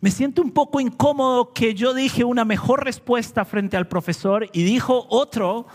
Me 0.03 0.11
siento 0.11 0.41
un 0.41 0.51
poco 0.53 0.81
incómodo 0.81 1.53
que 1.53 1.75
yo 1.75 1.93
dije 1.93 2.25
una 2.25 2.47
mejor 2.47 2.85
respuesta 2.85 3.45
frente 3.45 3.77
al 3.77 3.87
profesor 3.87 4.49
y 4.55 4.63
dijo 4.63 5.07
otro, 5.11 5.67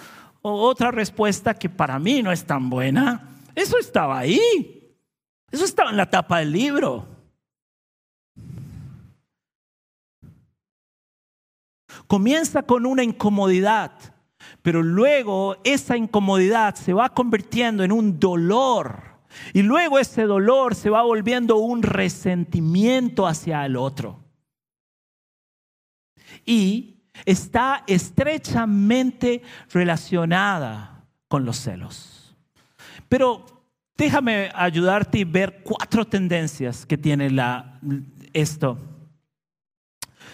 otra 0.42 0.90
respuesta 0.90 1.54
que 1.54 1.70
para 1.70 2.00
mí 2.00 2.24
no 2.24 2.32
es 2.32 2.44
tan 2.44 2.72
buena. 2.72 3.38
Eso 3.54 3.78
estaba 3.78 4.18
ahí. 4.18 4.98
Eso 5.52 5.64
estaba 5.64 5.92
en 5.92 5.98
la 5.98 6.10
tapa 6.10 6.40
del 6.40 6.52
libro. 6.52 7.08
Comienza 12.08 12.64
con 12.64 12.86
una 12.86 13.04
incomodidad, 13.04 13.92
pero 14.66 14.82
luego 14.82 15.58
esa 15.64 15.96
incomodidad 15.96 16.74
se 16.74 16.92
va 16.92 17.10
convirtiendo 17.10 17.84
en 17.84 17.92
un 17.92 18.20
dolor. 18.20 19.20
Y 19.54 19.62
luego 19.62 20.00
ese 20.00 20.24
dolor 20.24 20.74
se 20.74 20.90
va 20.90 21.04
volviendo 21.04 21.58
un 21.58 21.84
resentimiento 21.84 23.28
hacia 23.28 23.64
el 23.64 23.76
otro. 23.78 24.24
Y 26.48 27.04
está 27.26 27.84
estrechamente 27.86 29.44
relacionada 29.72 31.06
con 31.28 31.46
los 31.46 31.58
celos. 31.58 32.36
Pero 33.08 33.46
déjame 33.96 34.50
ayudarte 34.56 35.20
y 35.20 35.26
ver 35.26 35.62
cuatro 35.62 36.06
tendencias 36.06 36.88
que 36.88 36.98
tiene 36.98 37.30
la, 37.30 37.80
esto. 38.34 38.80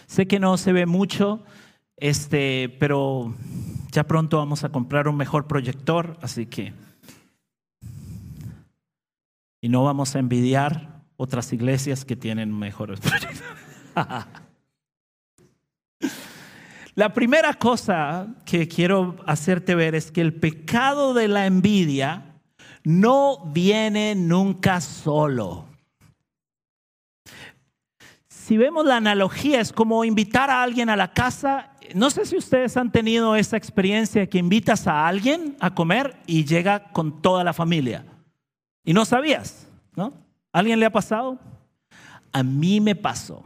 Sé 0.05 0.25
que 0.25 0.39
no 0.39 0.55
se 0.55 0.71
ve 0.71 0.85
mucho, 0.85 1.43
este, 1.97 2.69
pero 2.79 3.35
ya 3.91 4.05
pronto 4.05 4.37
vamos 4.37 4.63
a 4.63 4.69
comprar 4.69 5.07
un 5.07 5.17
mejor 5.17 5.47
proyector, 5.47 6.17
así 6.21 6.45
que... 6.45 6.73
Y 9.61 9.69
no 9.69 9.83
vamos 9.83 10.15
a 10.15 10.19
envidiar 10.19 11.03
otras 11.17 11.53
iglesias 11.53 12.03
que 12.03 12.15
tienen 12.15 12.57
mejores 12.57 12.99
proyectores. 13.01 13.43
La 16.95 17.13
primera 17.13 17.53
cosa 17.53 18.27
que 18.45 18.67
quiero 18.67 19.17
hacerte 19.25 19.75
ver 19.75 19.93
es 19.95 20.11
que 20.11 20.21
el 20.21 20.33
pecado 20.33 21.13
de 21.13 21.27
la 21.27 21.45
envidia 21.45 22.39
no 22.83 23.45
viene 23.53 24.15
nunca 24.15 24.81
solo. 24.81 25.70
Si 28.51 28.57
vemos 28.57 28.85
la 28.85 28.97
analogía, 28.97 29.61
es 29.61 29.71
como 29.71 30.03
invitar 30.03 30.49
a 30.49 30.61
alguien 30.61 30.89
a 30.89 30.97
la 30.97 31.13
casa 31.13 31.71
no 31.95 32.09
sé 32.09 32.25
si 32.25 32.35
ustedes 32.35 32.75
han 32.75 32.91
tenido 32.91 33.37
esa 33.37 33.55
experiencia 33.55 34.27
que 34.27 34.39
invitas 34.39 34.87
a 34.87 35.07
alguien 35.07 35.55
a 35.61 35.73
comer 35.73 36.17
y 36.27 36.43
llega 36.43 36.91
con 36.91 37.21
toda 37.21 37.45
la 37.45 37.53
familia. 37.53 38.03
Y 38.83 38.91
no 38.91 39.05
sabías, 39.05 39.69
¿no? 39.95 40.13
¿Alguien 40.51 40.81
le 40.81 40.85
ha 40.85 40.91
pasado? 40.91 41.39
A 42.33 42.43
mí 42.43 42.81
me 42.81 42.93
pasó. 42.93 43.41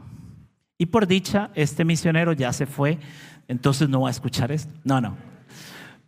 Y 0.75 0.88
por 0.88 1.05
dicha, 1.05 1.51
este 1.53 1.85
misionero 1.85 2.33
ya 2.33 2.51
se 2.51 2.65
fue, 2.65 2.97
entonces 3.47 3.88
no 3.88 4.01
va 4.01 4.07
a 4.07 4.12
escuchar 4.12 4.51
esto. 4.51 4.74
No, 4.83 5.00
no. 5.01 5.17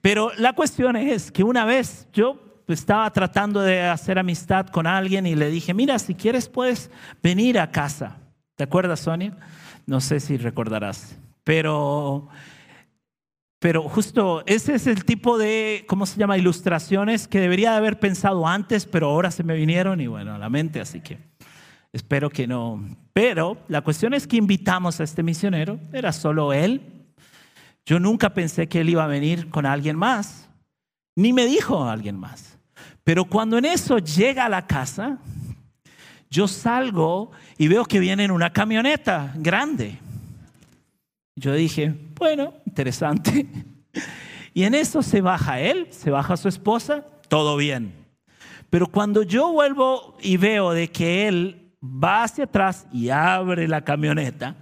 Pero 0.01 0.31
la 0.39 0.53
cuestión 0.53 0.95
es 0.95 1.31
que 1.31 1.43
una 1.43 1.65
vez 1.65 2.07
yo 2.13 2.63
estaba 2.67 3.13
tratando 3.13 3.61
de 3.61 3.83
hacer 3.83 4.17
amistad 4.17 4.65
con 4.65 4.87
alguien 4.87 5.27
y 5.27 5.35
le 5.35 5.51
dije, 5.51 5.75
mira, 5.75 5.99
si 5.99 6.15
quieres 6.15 6.49
puedes 6.49 6.89
venir 7.21 7.59
a 7.59 7.69
casa. 7.69 8.17
¿Te 8.57 8.63
acuerdas, 8.63 9.01
Sonia? 9.01 9.37
No 9.85 10.01
sé 10.01 10.19
si 10.19 10.35
recordarás. 10.35 11.15
Pero, 11.43 12.27
pero 13.59 13.83
justo 13.83 14.41
ese 14.47 14.73
es 14.73 14.87
el 14.87 15.05
tipo 15.05 15.37
de, 15.37 15.85
¿cómo 15.87 16.07
se 16.07 16.19
llama? 16.19 16.39
Ilustraciones 16.39 17.27
que 17.27 17.39
debería 17.39 17.71
de 17.71 17.77
haber 17.77 17.99
pensado 17.99 18.47
antes, 18.47 18.87
pero 18.87 19.09
ahora 19.09 19.29
se 19.29 19.43
me 19.43 19.55
vinieron 19.55 20.01
y 20.01 20.07
bueno, 20.07 20.33
a 20.33 20.39
la 20.39 20.49
mente, 20.49 20.81
así 20.81 21.01
que 21.01 21.19
espero 21.93 22.31
que 22.31 22.47
no. 22.47 22.83
Pero 23.13 23.59
la 23.67 23.81
cuestión 23.81 24.15
es 24.15 24.25
que 24.25 24.37
invitamos 24.37 24.99
a 24.99 25.03
este 25.03 25.21
misionero, 25.21 25.79
era 25.93 26.11
solo 26.11 26.51
él. 26.51 26.81
Yo 27.85 27.99
nunca 27.99 28.33
pensé 28.33 28.67
que 28.67 28.81
él 28.81 28.89
iba 28.89 29.03
a 29.03 29.07
venir 29.07 29.51
con 29.51 29.67
alguien 29.67 29.97
más, 29.97 30.49
ni 31.15 31.31
me 31.31 31.45
dijo 31.45 31.87
alguien 31.87 32.17
más. 32.17 32.57
Pero 33.03 33.25
cuando 33.25 33.59
en 33.59 33.65
eso 33.65 33.99
llega 33.99 34.45
a 34.45 34.49
la 34.49 34.65
casa, 34.65 35.19
yo 36.29 36.47
salgo 36.47 37.31
y 37.57 37.67
veo 37.67 37.85
que 37.85 37.99
viene 37.99 38.25
en 38.25 38.31
una 38.31 38.51
camioneta 38.51 39.33
grande. 39.35 39.97
Yo 41.35 41.53
dije, 41.53 41.93
bueno, 42.15 42.53
interesante. 42.65 43.47
Y 44.53 44.63
en 44.63 44.73
eso 44.73 45.03
se 45.03 45.21
baja 45.21 45.59
él, 45.59 45.87
se 45.91 46.09
baja 46.09 46.35
su 46.35 46.47
esposa, 46.47 47.05
todo 47.27 47.57
bien. 47.57 47.93
Pero 48.71 48.87
cuando 48.87 49.21
yo 49.21 49.51
vuelvo 49.51 50.17
y 50.19 50.37
veo 50.37 50.71
de 50.71 50.91
que 50.91 51.27
él 51.27 51.75
va 51.79 52.23
hacia 52.23 52.45
atrás 52.45 52.87
y 52.91 53.09
abre 53.09 53.67
la 53.67 53.83
camioneta, 53.83 54.55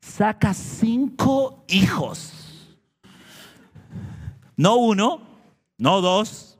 saca 0.00 0.54
cinco 0.54 1.66
hijos. 1.68 2.32
No 4.56 4.76
uno, 4.76 5.20
no 5.76 6.00
dos, 6.00 6.58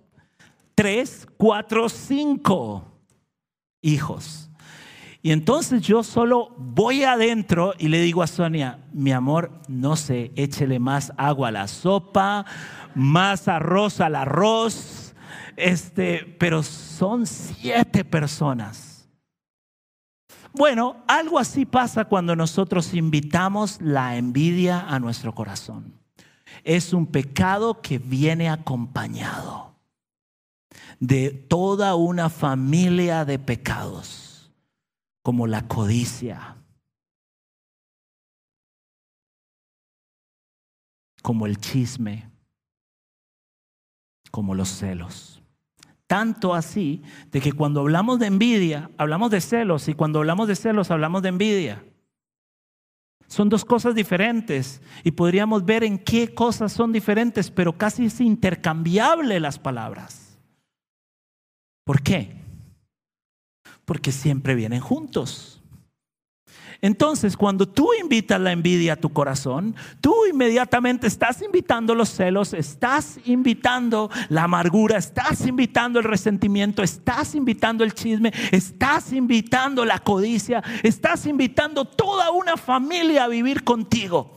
tres, 0.74 1.26
cuatro, 1.38 1.88
cinco 1.88 2.84
hijos. 3.86 4.50
Y 5.22 5.32
entonces 5.32 5.82
yo 5.82 6.02
solo 6.02 6.54
voy 6.56 7.04
adentro 7.04 7.74
y 7.78 7.88
le 7.88 8.00
digo 8.00 8.22
a 8.22 8.26
Sonia, 8.26 8.78
mi 8.92 9.12
amor, 9.12 9.50
no 9.68 9.96
sé, 9.96 10.30
échele 10.36 10.78
más 10.78 11.12
agua 11.16 11.48
a 11.48 11.52
la 11.52 11.68
sopa, 11.68 12.44
más 12.94 13.48
arroz 13.48 14.00
al 14.00 14.14
arroz, 14.14 15.14
este, 15.56 16.36
pero 16.38 16.62
son 16.62 17.26
siete 17.26 18.04
personas. 18.04 19.08
Bueno, 20.52 20.96
algo 21.08 21.38
así 21.38 21.66
pasa 21.66 22.04
cuando 22.04 22.36
nosotros 22.36 22.94
invitamos 22.94 23.80
la 23.80 24.16
envidia 24.16 24.80
a 24.88 25.00
nuestro 25.00 25.34
corazón. 25.34 26.00
Es 26.62 26.92
un 26.92 27.06
pecado 27.06 27.82
que 27.82 27.98
viene 27.98 28.48
acompañado 28.48 29.75
de 31.00 31.30
toda 31.30 31.94
una 31.94 32.30
familia 32.30 33.24
de 33.24 33.38
pecados 33.38 34.52
como 35.22 35.46
la 35.46 35.66
codicia, 35.66 36.56
como 41.22 41.46
el 41.46 41.58
chisme, 41.58 42.30
como 44.30 44.54
los 44.54 44.68
celos. 44.68 45.42
Tanto 46.06 46.54
así 46.54 47.02
de 47.32 47.40
que 47.40 47.52
cuando 47.52 47.80
hablamos 47.80 48.20
de 48.20 48.26
envidia, 48.26 48.90
hablamos 48.96 49.30
de 49.32 49.40
celos 49.40 49.88
y 49.88 49.94
cuando 49.94 50.20
hablamos 50.20 50.46
de 50.46 50.54
celos, 50.54 50.92
hablamos 50.92 51.22
de 51.22 51.30
envidia. 51.30 51.84
Son 53.26 53.48
dos 53.48 53.64
cosas 53.64 53.96
diferentes 53.96 54.80
y 55.02 55.10
podríamos 55.10 55.64
ver 55.64 55.82
en 55.82 55.98
qué 55.98 56.32
cosas 56.32 56.72
son 56.72 56.92
diferentes, 56.92 57.50
pero 57.50 57.76
casi 57.76 58.06
es 58.06 58.20
intercambiable 58.20 59.40
las 59.40 59.58
palabras. 59.58 60.25
¿Por 61.86 62.02
qué? 62.02 62.34
Porque 63.84 64.10
siempre 64.10 64.56
vienen 64.56 64.80
juntos. 64.80 65.62
Entonces, 66.82 67.36
cuando 67.36 67.68
tú 67.68 67.90
invitas 67.94 68.40
la 68.40 68.50
envidia 68.50 68.94
a 68.94 68.96
tu 68.96 69.12
corazón, 69.12 69.76
tú 70.00 70.12
inmediatamente 70.28 71.06
estás 71.06 71.42
invitando 71.42 71.94
los 71.94 72.08
celos, 72.08 72.54
estás 72.54 73.20
invitando 73.24 74.10
la 74.30 74.42
amargura, 74.42 74.98
estás 74.98 75.46
invitando 75.46 76.00
el 76.00 76.04
resentimiento, 76.04 76.82
estás 76.82 77.36
invitando 77.36 77.84
el 77.84 77.94
chisme, 77.94 78.32
estás 78.50 79.12
invitando 79.12 79.84
la 79.84 80.00
codicia, 80.00 80.64
estás 80.82 81.24
invitando 81.24 81.84
toda 81.84 82.32
una 82.32 82.56
familia 82.56 83.24
a 83.24 83.28
vivir 83.28 83.62
contigo. 83.62 84.36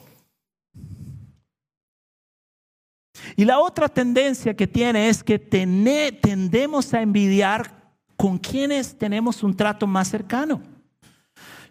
Y 3.40 3.46
la 3.46 3.60
otra 3.60 3.88
tendencia 3.88 4.54
que 4.54 4.68
tiene 4.68 5.08
es 5.08 5.24
que 5.24 5.40
tendemos 5.40 6.94
a 6.94 7.02
envidiar 7.02 7.72
con 8.18 8.38
quienes 8.38 8.98
tenemos 8.98 9.44
un 9.44 9.56
trato 9.56 9.88
más 9.88 10.10
cercano. 10.10 10.62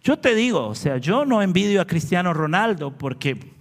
Yo 0.02 0.18
te 0.18 0.34
digo, 0.34 0.66
o 0.66 0.74
sea, 0.74 0.96
yo 0.96 1.26
no 1.26 1.42
envidio 1.42 1.82
a 1.82 1.86
Cristiano 1.86 2.32
Ronaldo 2.32 2.96
porque 2.96 3.52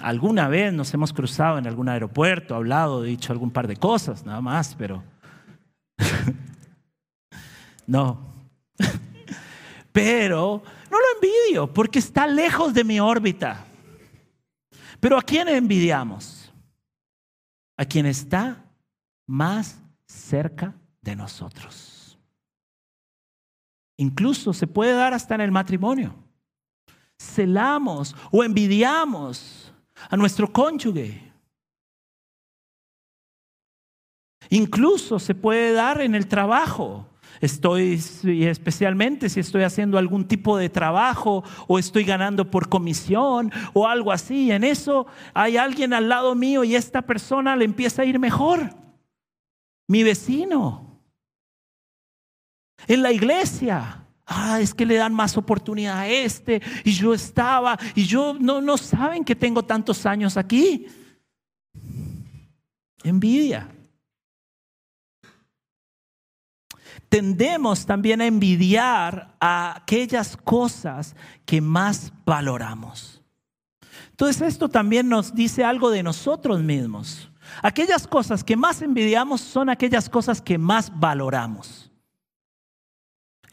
alguna 0.00 0.48
vez 0.48 0.72
nos 0.72 0.92
hemos 0.92 1.12
cruzado 1.12 1.56
en 1.56 1.68
algún 1.68 1.88
aeropuerto, 1.88 2.56
hablado, 2.56 3.04
dicho 3.04 3.32
algún 3.32 3.52
par 3.52 3.68
de 3.68 3.76
cosas, 3.76 4.26
nada 4.26 4.40
más, 4.40 4.74
pero 4.74 5.04
no. 7.86 8.18
pero 9.92 10.64
no 10.90 10.98
lo 10.98 11.06
envidio 11.14 11.72
porque 11.72 12.00
está 12.00 12.26
lejos 12.26 12.74
de 12.74 12.82
mi 12.82 12.98
órbita. 12.98 13.64
Pero 14.98 15.16
¿a 15.16 15.22
quién 15.22 15.46
envidiamos? 15.46 16.35
A 17.76 17.84
quien 17.84 18.06
está 18.06 18.64
más 19.26 19.80
cerca 20.06 20.74
de 21.02 21.16
nosotros. 21.16 22.18
Incluso 23.98 24.52
se 24.52 24.66
puede 24.66 24.92
dar 24.92 25.14
hasta 25.14 25.34
en 25.34 25.40
el 25.40 25.50
matrimonio. 25.50 26.14
Celamos 27.18 28.14
o 28.30 28.44
envidiamos 28.44 29.72
a 30.10 30.16
nuestro 30.16 30.52
cónyuge. 30.52 31.32
Incluso 34.50 35.18
se 35.18 35.34
puede 35.34 35.72
dar 35.72 36.00
en 36.00 36.14
el 36.14 36.28
trabajo. 36.28 37.08
Estoy, 37.40 38.00
especialmente 38.44 39.28
si 39.28 39.40
estoy 39.40 39.62
haciendo 39.62 39.98
algún 39.98 40.26
tipo 40.26 40.56
de 40.56 40.68
trabajo 40.68 41.44
o 41.66 41.78
estoy 41.78 42.04
ganando 42.04 42.50
por 42.50 42.68
comisión 42.68 43.52
o 43.72 43.86
algo 43.86 44.12
así. 44.12 44.50
En 44.50 44.64
eso 44.64 45.06
hay 45.34 45.56
alguien 45.56 45.92
al 45.92 46.08
lado 46.08 46.34
mío 46.34 46.64
y 46.64 46.76
esta 46.76 47.02
persona 47.02 47.56
le 47.56 47.64
empieza 47.64 48.02
a 48.02 48.04
ir 48.04 48.18
mejor. 48.18 48.70
Mi 49.88 50.02
vecino. 50.02 51.00
En 52.86 53.02
la 53.02 53.12
iglesia. 53.12 54.02
Ah, 54.28 54.58
es 54.60 54.74
que 54.74 54.84
le 54.84 54.96
dan 54.96 55.14
más 55.14 55.36
oportunidad 55.36 55.98
a 55.98 56.08
este 56.08 56.60
y 56.82 56.92
yo 56.92 57.14
estaba 57.14 57.78
y 57.94 58.04
yo 58.04 58.36
no, 58.40 58.60
no 58.60 58.76
saben 58.76 59.24
que 59.24 59.36
tengo 59.36 59.62
tantos 59.62 60.04
años 60.04 60.36
aquí. 60.36 60.86
Envidia. 63.04 63.75
Tendemos 67.08 67.86
también 67.86 68.20
a 68.20 68.26
envidiar 68.26 69.36
a 69.40 69.76
aquellas 69.78 70.36
cosas 70.36 71.14
que 71.44 71.60
más 71.60 72.12
valoramos. 72.24 73.22
Entonces 74.10 74.42
esto 74.42 74.68
también 74.68 75.08
nos 75.08 75.34
dice 75.34 75.64
algo 75.64 75.90
de 75.90 76.02
nosotros 76.02 76.62
mismos. 76.62 77.30
Aquellas 77.62 78.06
cosas 78.06 78.42
que 78.42 78.56
más 78.56 78.82
envidiamos 78.82 79.40
son 79.40 79.68
aquellas 79.68 80.08
cosas 80.08 80.40
que 80.40 80.58
más 80.58 80.90
valoramos. 80.98 81.90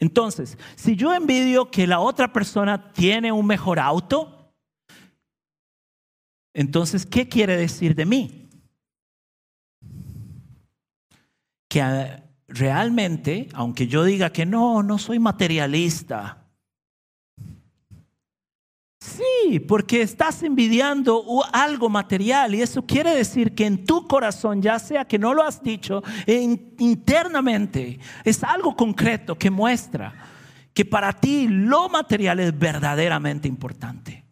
Entonces, 0.00 0.58
si 0.74 0.96
yo 0.96 1.14
envidio 1.14 1.70
que 1.70 1.86
la 1.86 2.00
otra 2.00 2.32
persona 2.32 2.92
tiene 2.92 3.30
un 3.30 3.46
mejor 3.46 3.78
auto, 3.78 4.52
entonces, 6.52 7.04
¿qué 7.04 7.28
quiere 7.28 7.56
decir 7.56 7.94
de 7.94 8.06
mí? 8.06 8.48
Que 11.68 12.23
realmente, 12.48 13.48
aunque 13.54 13.86
yo 13.86 14.04
diga 14.04 14.30
que 14.30 14.46
no, 14.46 14.82
no 14.82 14.98
soy 14.98 15.18
materialista, 15.18 16.44
Sí, 19.04 19.60
porque 19.60 20.00
estás 20.00 20.42
envidiando 20.42 21.22
algo 21.52 21.90
material 21.90 22.54
y 22.54 22.62
eso 22.62 22.86
quiere 22.86 23.14
decir 23.14 23.54
que 23.54 23.66
en 23.66 23.84
tu 23.84 24.08
corazón, 24.08 24.62
ya 24.62 24.78
sea 24.78 25.04
que 25.04 25.18
no 25.18 25.34
lo 25.34 25.42
has 25.42 25.62
dicho, 25.62 26.02
internamente 26.26 27.98
es 28.24 28.42
algo 28.42 28.74
concreto 28.74 29.36
que 29.36 29.50
muestra 29.50 30.14
que 30.72 30.86
para 30.86 31.12
ti 31.12 31.46
lo 31.48 31.90
material 31.90 32.40
es 32.40 32.58
verdaderamente 32.58 33.46
importante. 33.46 34.24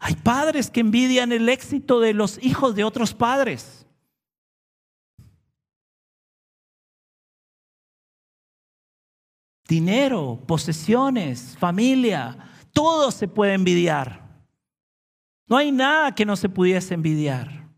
Hay 0.00 0.14
padres 0.14 0.70
que 0.70 0.80
envidian 0.80 1.30
el 1.30 1.50
éxito 1.50 2.00
de 2.00 2.14
los 2.14 2.42
hijos 2.42 2.74
de 2.74 2.84
otros 2.84 3.12
padres. 3.12 3.86
Dinero, 9.68 10.42
posesiones, 10.46 11.56
familia, 11.58 12.36
todo 12.72 13.10
se 13.10 13.28
puede 13.28 13.52
envidiar. 13.52 14.26
No 15.46 15.58
hay 15.58 15.70
nada 15.70 16.14
que 16.14 16.24
no 16.24 16.36
se 16.36 16.48
pudiese 16.48 16.94
envidiar. 16.94 17.68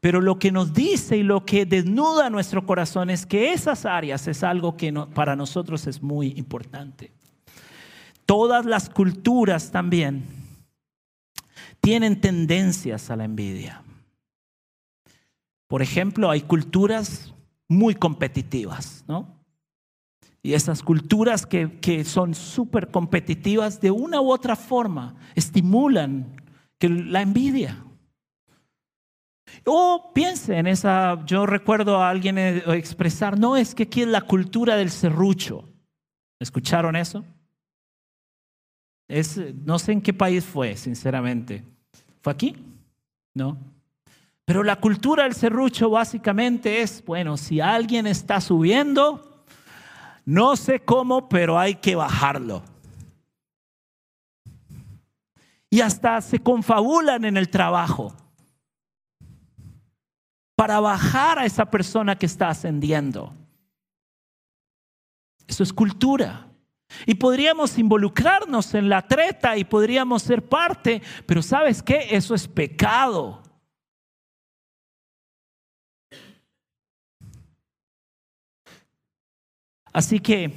Pero 0.00 0.20
lo 0.20 0.38
que 0.38 0.52
nos 0.52 0.72
dice 0.72 1.16
y 1.16 1.22
lo 1.22 1.44
que 1.44 1.64
desnuda 1.66 2.30
nuestro 2.30 2.66
corazón 2.66 3.10
es 3.10 3.26
que 3.26 3.52
esas 3.52 3.86
áreas 3.86 4.28
es 4.28 4.42
algo 4.42 4.76
que 4.76 4.92
para 5.14 5.34
nosotros 5.34 5.86
es 5.86 6.02
muy 6.02 6.34
importante. 6.36 7.12
Todas 8.26 8.66
las 8.66 8.90
culturas 8.90 9.72
también 9.72 10.24
tienen 11.80 12.20
tendencias 12.20 13.10
a 13.10 13.16
la 13.16 13.24
envidia. 13.24 13.82
Por 15.66 15.82
ejemplo, 15.82 16.30
hay 16.30 16.42
culturas 16.42 17.32
muy 17.68 17.94
competitivas, 17.94 19.04
¿no? 19.08 19.36
Y 20.42 20.54
esas 20.54 20.82
culturas 20.82 21.44
que, 21.44 21.80
que 21.80 22.04
son 22.04 22.34
súper 22.34 22.90
competitivas, 22.90 23.80
de 23.80 23.90
una 23.90 24.20
u 24.20 24.30
otra 24.30 24.54
forma, 24.54 25.16
estimulan 25.34 26.36
la 26.80 27.22
envidia. 27.22 27.84
O 29.64 30.12
piense 30.14 30.56
en 30.56 30.66
esa, 30.66 31.24
yo 31.24 31.46
recuerdo 31.46 32.00
a 32.00 32.10
alguien 32.10 32.38
e, 32.38 32.58
expresar, 32.76 33.38
no, 33.38 33.56
es 33.56 33.74
que 33.74 33.84
aquí 33.84 34.02
es 34.02 34.08
la 34.08 34.20
cultura 34.20 34.76
del 34.76 34.90
serrucho. 34.90 35.68
¿Escucharon 36.38 36.96
eso? 36.96 37.24
Es, 39.08 39.38
no 39.64 39.78
sé 39.78 39.92
en 39.92 40.02
qué 40.02 40.12
país 40.12 40.44
fue, 40.44 40.76
sinceramente. 40.76 41.64
¿Fue 42.20 42.32
aquí? 42.32 42.56
No. 43.34 43.56
Pero 44.46 44.62
la 44.62 44.76
cultura 44.76 45.24
del 45.24 45.34
serrucho 45.34 45.90
básicamente 45.90 46.80
es, 46.80 47.04
bueno, 47.04 47.36
si 47.36 47.60
alguien 47.60 48.06
está 48.06 48.40
subiendo, 48.40 49.44
no 50.24 50.54
sé 50.54 50.80
cómo, 50.80 51.28
pero 51.28 51.58
hay 51.58 51.74
que 51.74 51.96
bajarlo. 51.96 52.62
Y 55.68 55.80
hasta 55.80 56.20
se 56.20 56.38
confabulan 56.38 57.24
en 57.24 57.36
el 57.36 57.50
trabajo 57.50 58.14
para 60.54 60.78
bajar 60.78 61.40
a 61.40 61.44
esa 61.44 61.68
persona 61.68 62.16
que 62.16 62.26
está 62.26 62.48
ascendiendo. 62.48 63.34
Eso 65.48 65.64
es 65.64 65.72
cultura. 65.72 66.46
Y 67.04 67.14
podríamos 67.14 67.78
involucrarnos 67.78 68.74
en 68.74 68.88
la 68.88 69.02
treta 69.02 69.56
y 69.56 69.64
podríamos 69.64 70.22
ser 70.22 70.48
parte, 70.48 71.02
pero 71.26 71.42
¿sabes 71.42 71.82
qué? 71.82 72.06
Eso 72.12 72.32
es 72.32 72.46
pecado. 72.46 73.42
Así 79.96 80.20
que, 80.20 80.52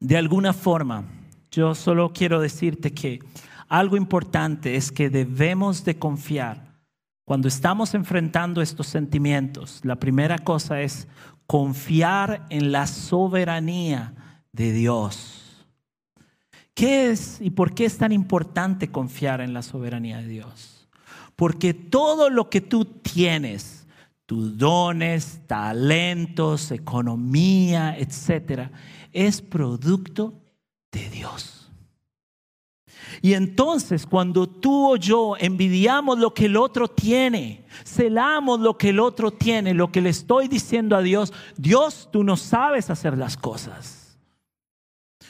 de 0.00 0.16
alguna 0.16 0.54
forma, 0.54 1.04
yo 1.50 1.74
solo 1.74 2.14
quiero 2.14 2.40
decirte 2.40 2.94
que 2.94 3.18
algo 3.68 3.94
importante 3.94 4.76
es 4.76 4.90
que 4.90 5.10
debemos 5.10 5.84
de 5.84 5.98
confiar 5.98 6.80
cuando 7.26 7.46
estamos 7.46 7.92
enfrentando 7.92 8.62
estos 8.62 8.86
sentimientos. 8.86 9.80
La 9.82 9.96
primera 9.96 10.38
cosa 10.38 10.80
es 10.80 11.08
confiar 11.46 12.46
en 12.48 12.72
la 12.72 12.86
soberanía 12.86 14.14
de 14.50 14.72
Dios. 14.72 15.66
¿Qué 16.72 17.10
es 17.10 17.38
y 17.42 17.50
por 17.50 17.74
qué 17.74 17.84
es 17.84 17.98
tan 17.98 18.12
importante 18.12 18.88
confiar 18.88 19.42
en 19.42 19.52
la 19.52 19.60
soberanía 19.60 20.22
de 20.22 20.28
Dios? 20.28 20.88
Porque 21.36 21.74
todo 21.74 22.30
lo 22.30 22.48
que 22.48 22.62
tú 22.62 22.86
tienes, 22.86 23.75
tus 24.26 24.58
dones, 24.58 25.40
talentos, 25.46 26.72
economía, 26.72 27.96
etcétera, 27.96 28.70
es 29.12 29.40
producto 29.40 30.34
de 30.90 31.08
Dios. 31.10 31.70
Y 33.22 33.34
entonces 33.34 34.06
cuando 34.06 34.46
tú 34.48 34.92
o 34.92 34.96
yo 34.96 35.36
envidiamos 35.38 36.18
lo 36.18 36.34
que 36.34 36.46
el 36.46 36.56
otro 36.56 36.88
tiene, 36.88 37.64
celamos 37.84 38.60
lo 38.60 38.76
que 38.76 38.90
el 38.90 39.00
otro 39.00 39.30
tiene, 39.30 39.74
lo 39.74 39.90
que 39.90 40.00
le 40.00 40.10
estoy 40.10 40.48
diciendo 40.48 40.96
a 40.96 41.02
Dios, 41.02 41.32
Dios, 41.56 42.08
tú 42.12 42.24
no 42.24 42.36
sabes 42.36 42.90
hacer 42.90 43.16
las 43.16 43.36
cosas. 43.36 44.18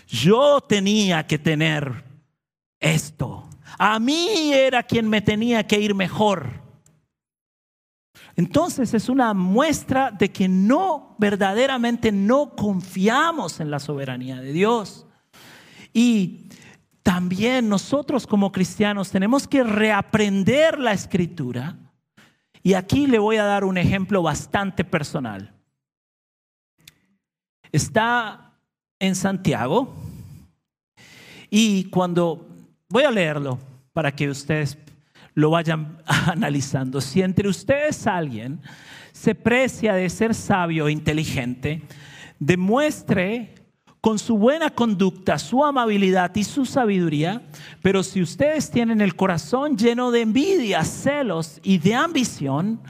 Yo 0.08 0.60
tenía 0.60 1.26
que 1.26 1.38
tener 1.38 2.04
esto. 2.80 3.48
A 3.78 3.98
mí 3.98 4.52
era 4.52 4.82
quien 4.82 5.08
me 5.08 5.20
tenía 5.20 5.66
que 5.66 5.80
ir 5.80 5.94
mejor. 5.94 6.65
Entonces 8.36 8.92
es 8.92 9.08
una 9.08 9.32
muestra 9.32 10.10
de 10.10 10.30
que 10.30 10.46
no, 10.46 11.16
verdaderamente 11.18 12.12
no 12.12 12.54
confiamos 12.54 13.60
en 13.60 13.70
la 13.70 13.80
soberanía 13.80 14.36
de 14.40 14.52
Dios. 14.52 15.06
Y 15.94 16.50
también 17.02 17.68
nosotros 17.68 18.26
como 18.26 18.52
cristianos 18.52 19.10
tenemos 19.10 19.48
que 19.48 19.64
reaprender 19.64 20.78
la 20.78 20.92
escritura. 20.92 21.78
Y 22.62 22.74
aquí 22.74 23.06
le 23.06 23.18
voy 23.18 23.36
a 23.36 23.44
dar 23.44 23.64
un 23.64 23.78
ejemplo 23.78 24.22
bastante 24.22 24.84
personal. 24.84 25.54
Está 27.72 28.52
en 28.98 29.14
Santiago 29.14 29.94
y 31.48 31.84
cuando 31.90 32.48
voy 32.88 33.04
a 33.04 33.10
leerlo 33.10 33.58
para 33.92 34.12
que 34.14 34.28
ustedes 34.28 34.76
lo 35.36 35.50
vayan 35.50 35.98
analizando. 36.06 37.00
Si 37.00 37.22
entre 37.22 37.48
ustedes 37.48 38.08
alguien 38.08 38.60
se 39.12 39.36
precia 39.36 39.94
de 39.94 40.10
ser 40.10 40.34
sabio 40.34 40.88
e 40.88 40.92
inteligente, 40.92 41.82
demuestre 42.40 43.54
con 44.00 44.18
su 44.18 44.38
buena 44.38 44.70
conducta, 44.70 45.38
su 45.38 45.64
amabilidad 45.64 46.34
y 46.36 46.44
su 46.44 46.64
sabiduría, 46.64 47.42
pero 47.82 48.02
si 48.02 48.22
ustedes 48.22 48.70
tienen 48.70 49.00
el 49.00 49.14
corazón 49.14 49.76
lleno 49.76 50.10
de 50.10 50.22
envidia, 50.22 50.84
celos 50.84 51.60
y 51.62 51.78
de 51.78 51.94
ambición, 51.94 52.80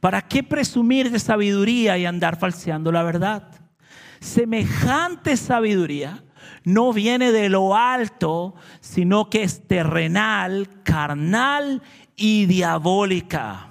¿para 0.00 0.22
qué 0.22 0.42
presumir 0.42 1.10
de 1.10 1.18
sabiduría 1.18 1.98
y 1.98 2.06
andar 2.06 2.38
falseando 2.38 2.90
la 2.90 3.02
verdad? 3.02 3.48
Semejante 4.18 5.36
sabiduría 5.36 6.22
no 6.64 6.92
viene 6.92 7.32
de 7.32 7.48
lo 7.48 7.76
alto, 7.76 8.54
sino 8.80 9.30
que 9.30 9.42
es 9.42 9.66
terrenal, 9.66 10.68
carnal 10.82 11.82
y 12.16 12.46
diabólica. 12.46 13.68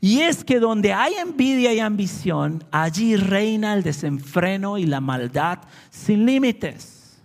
Y 0.00 0.20
es 0.20 0.44
que 0.44 0.60
donde 0.60 0.92
hay 0.92 1.14
envidia 1.14 1.72
y 1.72 1.80
ambición, 1.80 2.62
allí 2.70 3.16
reina 3.16 3.72
el 3.72 3.82
desenfreno 3.82 4.76
y 4.76 4.84
la 4.84 5.00
maldad 5.00 5.60
sin 5.88 6.26
límites. 6.26 7.22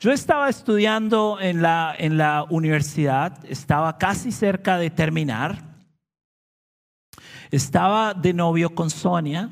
Yo 0.00 0.12
estaba 0.12 0.48
estudiando 0.48 1.38
en 1.40 1.62
la, 1.62 1.94
en 1.96 2.18
la 2.18 2.44
universidad, 2.50 3.38
estaba 3.48 3.96
casi 3.96 4.32
cerca 4.32 4.76
de 4.78 4.90
terminar. 4.90 5.62
Estaba 7.50 8.12
de 8.12 8.34
novio 8.34 8.74
con 8.74 8.90
Sonia. 8.90 9.48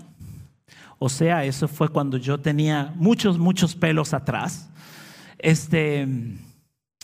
O 1.05 1.09
sea, 1.09 1.45
eso 1.45 1.67
fue 1.67 1.89
cuando 1.89 2.17
yo 2.17 2.39
tenía 2.39 2.93
muchos, 2.95 3.37
muchos 3.37 3.75
pelos 3.75 4.15
atrás. 4.15 4.71
Este, 5.37 6.07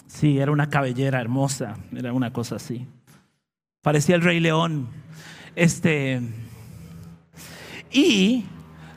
sí, 0.07 0.39
era 0.39 0.53
una 0.53 0.69
cabellera 0.69 1.21
hermosa, 1.21 1.77
era 1.93 2.13
una 2.13 2.33
cosa 2.33 2.55
así. 2.55 2.87
Parecía 3.83 4.15
el 4.15 4.23
Rey 4.23 4.39
León. 4.39 4.87
Este, 5.57 6.21
y 7.91 8.45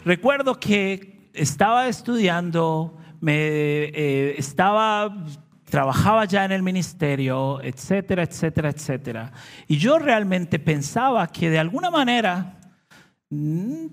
recuerdo 0.05 0.59
que 0.59 1.31
estaba 1.33 1.87
estudiando, 1.87 2.95
me 3.21 3.85
eh, 3.85 4.35
estaba 4.37 5.25
trabajaba 5.67 6.25
ya 6.25 6.45
en 6.45 6.51
el 6.51 6.61
ministerio, 6.61 7.59
etcétera, 7.63 8.21
etcétera, 8.21 8.69
etcétera. 8.69 9.31
Y 9.67 9.77
yo 9.77 9.97
realmente 9.97 10.59
pensaba 10.59 11.25
que 11.25 11.49
de 11.49 11.57
alguna 11.57 11.89
manera 11.89 12.60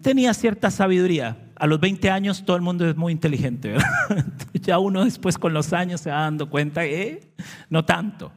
tenía 0.02 0.34
cierta 0.34 0.70
sabiduría. 0.70 1.36
A 1.54 1.66
los 1.66 1.80
20 1.80 2.10
años 2.10 2.44
todo 2.44 2.56
el 2.56 2.62
mundo 2.62 2.88
es 2.88 2.96
muy 2.96 3.12
inteligente, 3.12 3.74
ya 4.54 4.78
uno 4.78 5.04
después 5.04 5.38
con 5.38 5.52
los 5.52 5.72
años 5.72 6.00
se 6.00 6.10
va 6.10 6.22
dando 6.22 6.48
cuenta 6.50 6.82
que 6.82 7.32
no 7.68 7.84
tanto. 7.84 8.32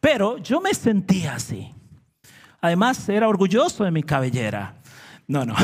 Pero 0.00 0.38
yo 0.38 0.60
me 0.60 0.72
sentía 0.74 1.34
así. 1.34 1.72
Además, 2.60 3.08
era 3.08 3.28
orgulloso 3.28 3.84
de 3.84 3.90
mi 3.90 4.02
cabellera. 4.02 4.76
No, 5.26 5.44
no. 5.44 5.54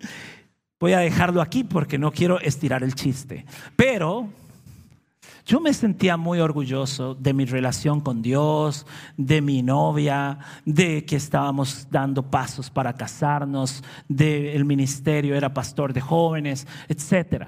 Voy 0.80 0.92
a 0.92 0.98
dejarlo 0.98 1.40
aquí 1.40 1.64
porque 1.64 1.98
no 1.98 2.10
quiero 2.12 2.40
estirar 2.40 2.82
el 2.82 2.94
chiste. 2.94 3.46
Pero 3.76 4.28
yo 5.46 5.60
me 5.60 5.72
sentía 5.72 6.16
muy 6.16 6.40
orgulloso 6.40 7.14
de 7.14 7.32
mi 7.32 7.44
relación 7.44 8.00
con 8.00 8.20
Dios, 8.20 8.84
de 9.16 9.40
mi 9.40 9.62
novia, 9.62 10.40
de 10.64 11.04
que 11.04 11.14
estábamos 11.14 11.86
dando 11.88 12.28
pasos 12.28 12.68
para 12.68 12.94
casarnos, 12.94 13.84
del 14.08 14.64
ministerio, 14.64 15.36
era 15.36 15.54
pastor 15.54 15.92
de 15.92 16.00
jóvenes, 16.00 16.66
etc. 16.88 17.46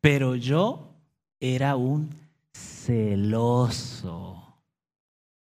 Pero 0.00 0.36
yo 0.36 0.94
era 1.40 1.74
un 1.74 2.14
celoso. 2.52 4.56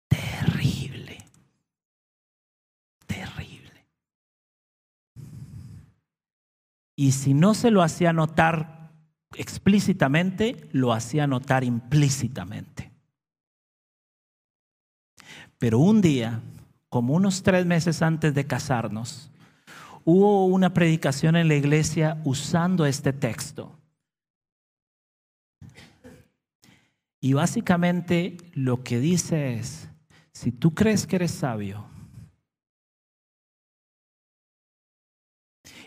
Terrible. 0.07 1.25
Terrible. 3.07 3.87
Y 6.95 7.13
si 7.13 7.33
no 7.33 7.55
se 7.55 7.71
lo 7.71 7.81
hacía 7.81 8.13
notar 8.13 8.76
explícitamente, 9.37 10.69
lo 10.73 10.93
hacía 10.93 11.27
notar 11.27 11.65
implícitamente. 11.65 12.91
Pero 15.59 15.79
un 15.79 16.01
día, 16.01 16.41
como 16.89 17.15
unos 17.15 17.43
tres 17.43 17.65
meses 17.67 18.03
antes 18.03 18.35
de 18.35 18.47
casarnos, 18.47 19.31
hubo 20.05 20.47
una 20.47 20.73
predicación 20.73 21.37
en 21.37 21.49
la 21.49 21.55
iglesia 21.55 22.21
usando 22.25 22.87
este 22.87 23.13
texto. 23.13 23.77
Y 27.21 27.33
básicamente 27.33 28.37
lo 28.55 28.85
que 28.85 29.01
dice 29.01 29.55
es, 29.55 29.89
si 30.33 30.53
tú 30.53 30.75
crees 30.75 31.07
que 31.07 31.17
eres 31.17 31.31
sabio 31.31 31.87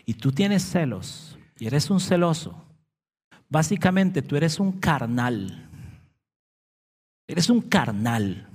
y 0.04 0.14
tú 0.14 0.32
tienes 0.32 0.64
celos 0.64 1.38
y 1.58 1.66
eres 1.66 1.88
un 1.88 2.00
celoso, 2.00 2.69
básicamente 3.50 4.22
tú 4.22 4.36
eres 4.36 4.58
un 4.58 4.80
carnal. 4.80 5.68
Eres 7.26 7.50
un 7.50 7.60
carnal. 7.60 8.48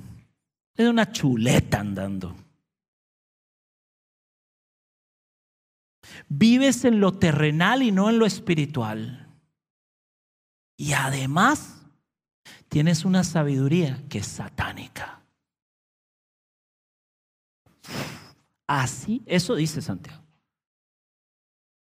Eres 0.75 0.89
una 0.89 1.11
chuleta 1.11 1.79
andando. 1.79 2.35
Vives 6.27 6.85
en 6.85 6.99
lo 6.99 7.13
terrenal 7.13 7.83
y 7.83 7.91
no 7.91 8.09
en 8.09 8.19
lo 8.19 8.25
espiritual. 8.25 9.27
Y 10.77 10.93
además 10.93 11.85
tienes 12.69 13.05
una 13.05 13.23
sabiduría 13.23 14.03
que 14.09 14.19
es 14.19 14.27
satánica. 14.27 15.21
Así, 18.67 19.21
eso 19.25 19.55
dice 19.55 19.81
Santiago. 19.81 20.23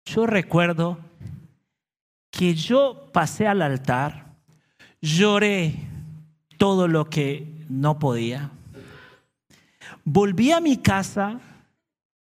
Yo 0.04 0.26
recuerdo 0.26 0.98
que 2.36 2.54
yo 2.54 3.10
pasé 3.12 3.46
al 3.46 3.62
altar, 3.62 4.34
lloré 5.00 5.76
todo 6.58 6.88
lo 6.88 7.04
que 7.04 7.64
no 7.68 7.98
podía, 7.98 8.50
volví 10.04 10.50
a 10.50 10.60
mi 10.60 10.76
casa, 10.76 11.40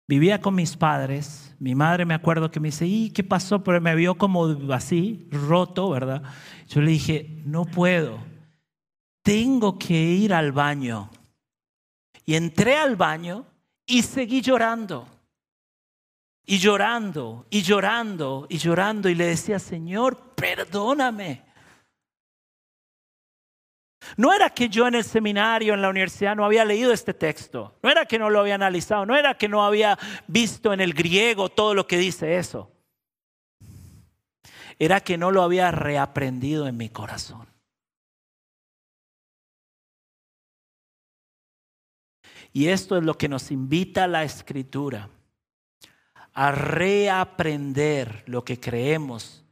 vivía 0.06 0.40
con 0.40 0.54
mis 0.54 0.76
padres, 0.76 1.54
mi 1.58 1.74
madre 1.74 2.04
me 2.04 2.14
acuerdo 2.14 2.50
que 2.50 2.60
me 2.60 2.68
dice, 2.68 2.86
¿y 2.86 3.10
qué 3.10 3.24
pasó? 3.24 3.64
Pero 3.64 3.80
me 3.80 3.94
vio 3.94 4.16
como 4.16 4.46
así, 4.72 5.26
roto, 5.30 5.90
¿verdad? 5.90 6.22
Yo 6.68 6.80
le 6.80 6.92
dije, 6.92 7.42
no 7.44 7.64
puedo, 7.64 8.18
tengo 9.22 9.78
que 9.78 9.94
ir 9.94 10.32
al 10.32 10.52
baño. 10.52 11.10
Y 12.24 12.34
entré 12.34 12.76
al 12.76 12.96
baño 12.96 13.46
y 13.86 14.02
seguí 14.02 14.40
llorando. 14.40 15.06
Y 16.46 16.58
llorando, 16.58 17.44
y 17.50 17.62
llorando, 17.62 18.46
y 18.48 18.58
llorando. 18.58 19.08
Y 19.08 19.16
le 19.16 19.26
decía, 19.26 19.58
Señor, 19.58 20.34
perdóname. 20.36 21.44
No 24.16 24.32
era 24.32 24.50
que 24.50 24.68
yo 24.68 24.86
en 24.86 24.94
el 24.94 25.04
seminario, 25.04 25.74
en 25.74 25.82
la 25.82 25.88
universidad, 25.88 26.36
no 26.36 26.44
había 26.44 26.64
leído 26.64 26.92
este 26.92 27.12
texto. 27.12 27.74
No 27.82 27.90
era 27.90 28.06
que 28.06 28.18
no 28.18 28.30
lo 28.30 28.38
había 28.38 28.54
analizado. 28.54 29.04
No 29.04 29.16
era 29.16 29.34
que 29.34 29.48
no 29.48 29.64
había 29.64 29.98
visto 30.28 30.72
en 30.72 30.80
el 30.80 30.94
griego 30.94 31.48
todo 31.48 31.74
lo 31.74 31.88
que 31.88 31.98
dice 31.98 32.36
eso. 32.36 32.70
Era 34.78 35.00
que 35.00 35.18
no 35.18 35.32
lo 35.32 35.42
había 35.42 35.72
reaprendido 35.72 36.68
en 36.68 36.76
mi 36.76 36.90
corazón. 36.90 37.48
Y 42.52 42.68
esto 42.68 42.96
es 42.96 43.04
lo 43.04 43.18
que 43.18 43.28
nos 43.28 43.50
invita 43.50 44.06
la 44.06 44.22
escritura, 44.22 45.10
a 46.36 46.52
reaprender 46.52 48.22
lo 48.26 48.44
que 48.44 48.60
creemos, 48.60 49.44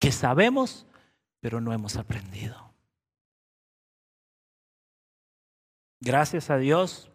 que 0.00 0.10
sabemos, 0.10 0.86
pero 1.40 1.60
no 1.60 1.72
hemos 1.72 1.96
aprendido. 1.96 2.72
Gracias 6.00 6.50
a 6.50 6.56
Dios, 6.56 7.10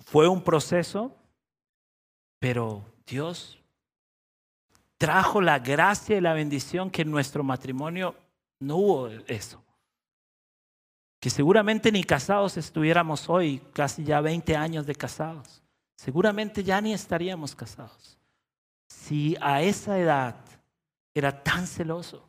fue 0.00 0.28
un 0.28 0.42
proceso, 0.42 1.16
pero 2.38 2.84
Dios 3.06 3.58
trajo 4.98 5.40
la 5.40 5.58
gracia 5.60 6.18
y 6.18 6.20
la 6.20 6.34
bendición 6.34 6.90
que 6.90 7.02
en 7.02 7.10
nuestro 7.10 7.42
matrimonio 7.42 8.14
no 8.58 8.76
hubo 8.76 9.08
eso 9.26 9.66
que 11.20 11.30
seguramente 11.30 11.90
ni 11.90 12.04
casados 12.04 12.56
estuviéramos 12.56 13.28
hoy, 13.28 13.60
casi 13.72 14.04
ya 14.04 14.20
20 14.20 14.54
años 14.54 14.86
de 14.86 14.94
casados. 14.94 15.60
Seguramente 15.96 16.62
ya 16.62 16.80
ni 16.80 16.92
estaríamos 16.92 17.54
casados. 17.54 18.18
Si 18.88 19.36
a 19.40 19.62
esa 19.62 19.98
edad 19.98 20.36
era 21.14 21.42
tan 21.42 21.66
celoso. 21.66 22.28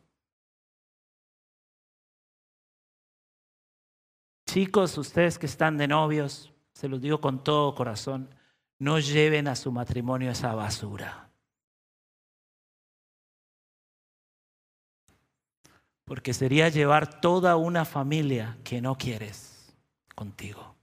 Chicos, 4.46 4.96
ustedes 4.96 5.38
que 5.38 5.46
están 5.46 5.76
de 5.76 5.86
novios, 5.86 6.52
se 6.72 6.88
los 6.88 7.00
digo 7.00 7.20
con 7.20 7.44
todo 7.44 7.74
corazón, 7.74 8.34
no 8.78 8.98
lleven 8.98 9.46
a 9.46 9.54
su 9.54 9.70
matrimonio 9.70 10.30
esa 10.30 10.54
basura. 10.54 11.28
porque 16.08 16.32
sería 16.32 16.70
llevar 16.70 17.20
toda 17.20 17.56
una 17.56 17.84
familia 17.84 18.56
que 18.64 18.80
no 18.80 18.96
quieres 18.96 19.76
contigo. 20.14 20.77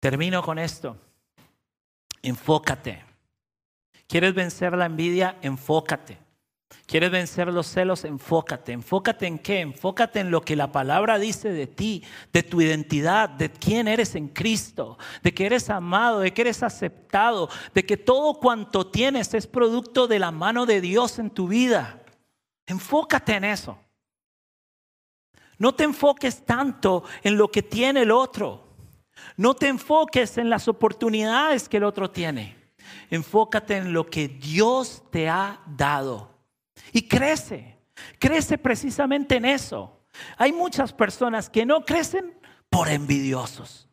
Termino 0.00 0.42
con 0.42 0.58
esto. 0.58 0.96
Enfócate. 2.22 3.04
¿Quieres 4.06 4.34
vencer 4.34 4.76
la 4.76 4.86
envidia? 4.86 5.38
Enfócate. 5.42 6.18
¿Quieres 6.86 7.10
vencer 7.10 7.48
los 7.48 7.66
celos? 7.66 8.04
Enfócate. 8.04 8.72
¿Enfócate 8.72 9.26
en 9.26 9.38
qué? 9.38 9.60
Enfócate 9.60 10.20
en 10.20 10.30
lo 10.30 10.42
que 10.42 10.54
la 10.54 10.70
palabra 10.70 11.18
dice 11.18 11.50
de 11.50 11.66
ti, 11.66 12.04
de 12.32 12.42
tu 12.42 12.60
identidad, 12.60 13.28
de 13.28 13.50
quién 13.50 13.88
eres 13.88 14.14
en 14.14 14.28
Cristo, 14.28 14.98
de 15.22 15.34
que 15.34 15.46
eres 15.46 15.68
amado, 15.70 16.20
de 16.20 16.32
que 16.32 16.42
eres 16.42 16.62
aceptado, 16.62 17.48
de 17.74 17.84
que 17.84 17.96
todo 17.96 18.34
cuanto 18.34 18.86
tienes 18.88 19.34
es 19.34 19.46
producto 19.46 20.06
de 20.06 20.20
la 20.20 20.30
mano 20.30 20.66
de 20.66 20.80
Dios 20.80 21.18
en 21.18 21.30
tu 21.30 21.48
vida. 21.48 22.02
Enfócate 22.66 23.34
en 23.34 23.44
eso. 23.44 23.78
No 25.58 25.74
te 25.74 25.84
enfoques 25.84 26.44
tanto 26.44 27.04
en 27.22 27.36
lo 27.36 27.50
que 27.50 27.62
tiene 27.62 28.02
el 28.02 28.10
otro. 28.10 28.65
No 29.36 29.54
te 29.54 29.68
enfoques 29.68 30.38
en 30.38 30.50
las 30.50 30.68
oportunidades 30.68 31.68
que 31.68 31.76
el 31.78 31.84
otro 31.84 32.10
tiene. 32.10 32.56
Enfócate 33.10 33.76
en 33.76 33.92
lo 33.92 34.06
que 34.06 34.28
Dios 34.28 35.02
te 35.10 35.28
ha 35.28 35.60
dado. 35.66 36.30
Y 36.92 37.08
crece. 37.08 37.78
Crece 38.18 38.58
precisamente 38.58 39.36
en 39.36 39.44
eso. 39.44 40.00
Hay 40.36 40.52
muchas 40.52 40.92
personas 40.92 41.50
que 41.50 41.66
no 41.66 41.84
crecen 41.84 42.38
por 42.70 42.88
envidiosos. 42.88 43.88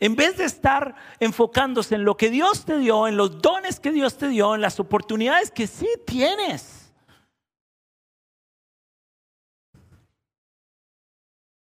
En 0.00 0.16
vez 0.16 0.36
de 0.36 0.44
estar 0.44 0.96
enfocándose 1.20 1.94
en 1.94 2.04
lo 2.04 2.16
que 2.16 2.30
Dios 2.30 2.64
te 2.64 2.78
dio, 2.78 3.06
en 3.06 3.16
los 3.16 3.40
dones 3.40 3.80
que 3.80 3.92
Dios 3.92 4.16
te 4.16 4.28
dio, 4.28 4.54
en 4.54 4.60
las 4.60 4.80
oportunidades 4.80 5.50
que 5.50 5.66
sí 5.66 5.88
tienes. 6.06 6.92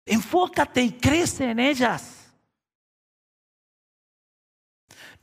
Enfócate 0.06 0.82
y 0.82 0.92
crece 0.92 1.50
en 1.50 1.60
ellas. 1.60 2.15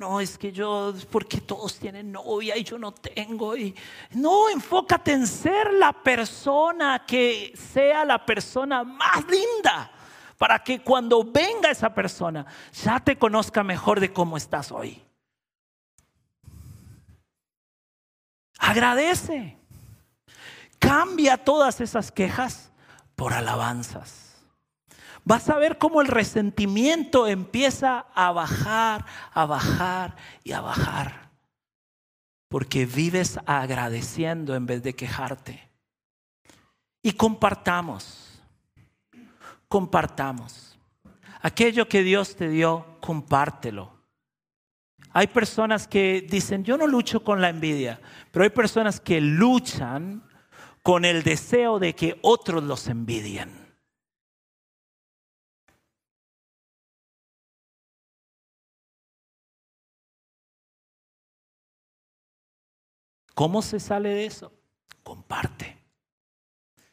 No, 0.03 0.19
es 0.19 0.37
que 0.37 0.51
yo, 0.51 0.93
porque 1.09 1.39
todos 1.39 1.79
tienen 1.79 2.11
novia 2.11 2.57
y 2.57 2.65
yo 2.65 2.77
no 2.77 2.93
tengo. 2.93 3.55
Y, 3.55 3.73
no, 4.11 4.49
enfócate 4.49 5.13
en 5.13 5.25
ser 5.25 5.71
la 5.71 5.93
persona 5.93 7.05
que 7.07 7.53
sea 7.71 8.03
la 8.03 8.25
persona 8.25 8.83
más 8.83 9.25
linda. 9.29 9.89
Para 10.37 10.61
que 10.61 10.81
cuando 10.81 11.23
venga 11.23 11.71
esa 11.71 11.93
persona 11.93 12.45
ya 12.73 12.99
te 12.99 13.17
conozca 13.17 13.63
mejor 13.63 14.01
de 14.01 14.11
cómo 14.11 14.35
estás 14.35 14.73
hoy. 14.73 15.01
Agradece. 18.57 19.57
Cambia 20.79 21.37
todas 21.37 21.79
esas 21.79 22.11
quejas 22.11 22.73
por 23.15 23.31
alabanzas 23.31 24.22
vas 25.25 25.49
a 25.49 25.57
ver 25.57 25.77
cómo 25.77 26.01
el 26.01 26.07
resentimiento 26.07 27.27
empieza 27.27 28.05
a 28.13 28.31
bajar, 28.31 29.05
a 29.31 29.45
bajar 29.45 30.15
y 30.43 30.51
a 30.51 30.62
bajar. 30.62 31.31
Porque 32.49 32.86
vives 32.86 33.39
agradeciendo 33.45 34.55
en 34.55 34.65
vez 34.65 34.83
de 34.83 34.93
quejarte. 34.93 35.69
Y 37.01 37.13
compartamos, 37.13 38.41
compartamos. 39.67 40.77
Aquello 41.41 41.89
que 41.89 42.03
Dios 42.03 42.36
te 42.36 42.47
dio, 42.47 42.97
compártelo. 43.01 43.91
Hay 45.12 45.27
personas 45.27 45.88
que 45.88 46.25
dicen, 46.27 46.63
yo 46.63 46.77
no 46.77 46.88
lucho 46.88 47.23
con 47.23 47.41
la 47.41 47.49
envidia, 47.49 47.99
pero 48.31 48.43
hay 48.43 48.49
personas 48.49 48.99
que 48.99 49.21
luchan 49.21 50.23
con 50.81 51.05
el 51.05 51.23
deseo 51.23 51.79
de 51.79 51.93
que 51.93 52.17
otros 52.21 52.63
los 52.63 52.88
envidien. 52.88 53.62
¿Cómo 63.34 63.62
se 63.62 63.80
sale 63.80 64.10
de 64.10 64.26
eso? 64.26 64.54
Comparte. 65.04 65.78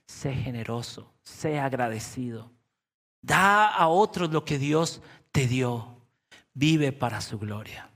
Sé 0.06 0.34
generoso, 0.34 1.12
sé 1.22 1.58
agradecido. 1.58 2.50
Da 3.22 3.68
a 3.68 3.88
otros 3.88 4.30
lo 4.30 4.44
que 4.44 4.58
Dios 4.58 5.02
te 5.32 5.46
dio. 5.46 5.96
Vive 6.54 6.92
para 6.92 7.20
su 7.20 7.38
gloria. 7.38 7.90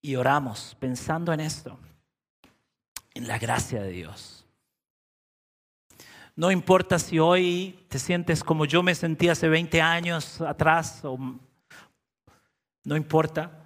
Y 0.00 0.16
oramos 0.16 0.76
pensando 0.78 1.32
en 1.32 1.40
esto, 1.40 1.78
en 3.14 3.26
la 3.28 3.38
gracia 3.38 3.82
de 3.82 3.90
Dios. 3.90 4.46
No 6.34 6.50
importa 6.50 6.98
si 6.98 7.18
hoy 7.18 7.86
te 7.88 7.98
sientes 7.98 8.44
como 8.44 8.66
yo 8.66 8.82
me 8.82 8.94
sentí 8.94 9.28
hace 9.28 9.48
20 9.48 9.80
años 9.80 10.40
atrás, 10.42 11.00
o 11.02 11.18
no 12.84 12.96
importa. 12.96 13.65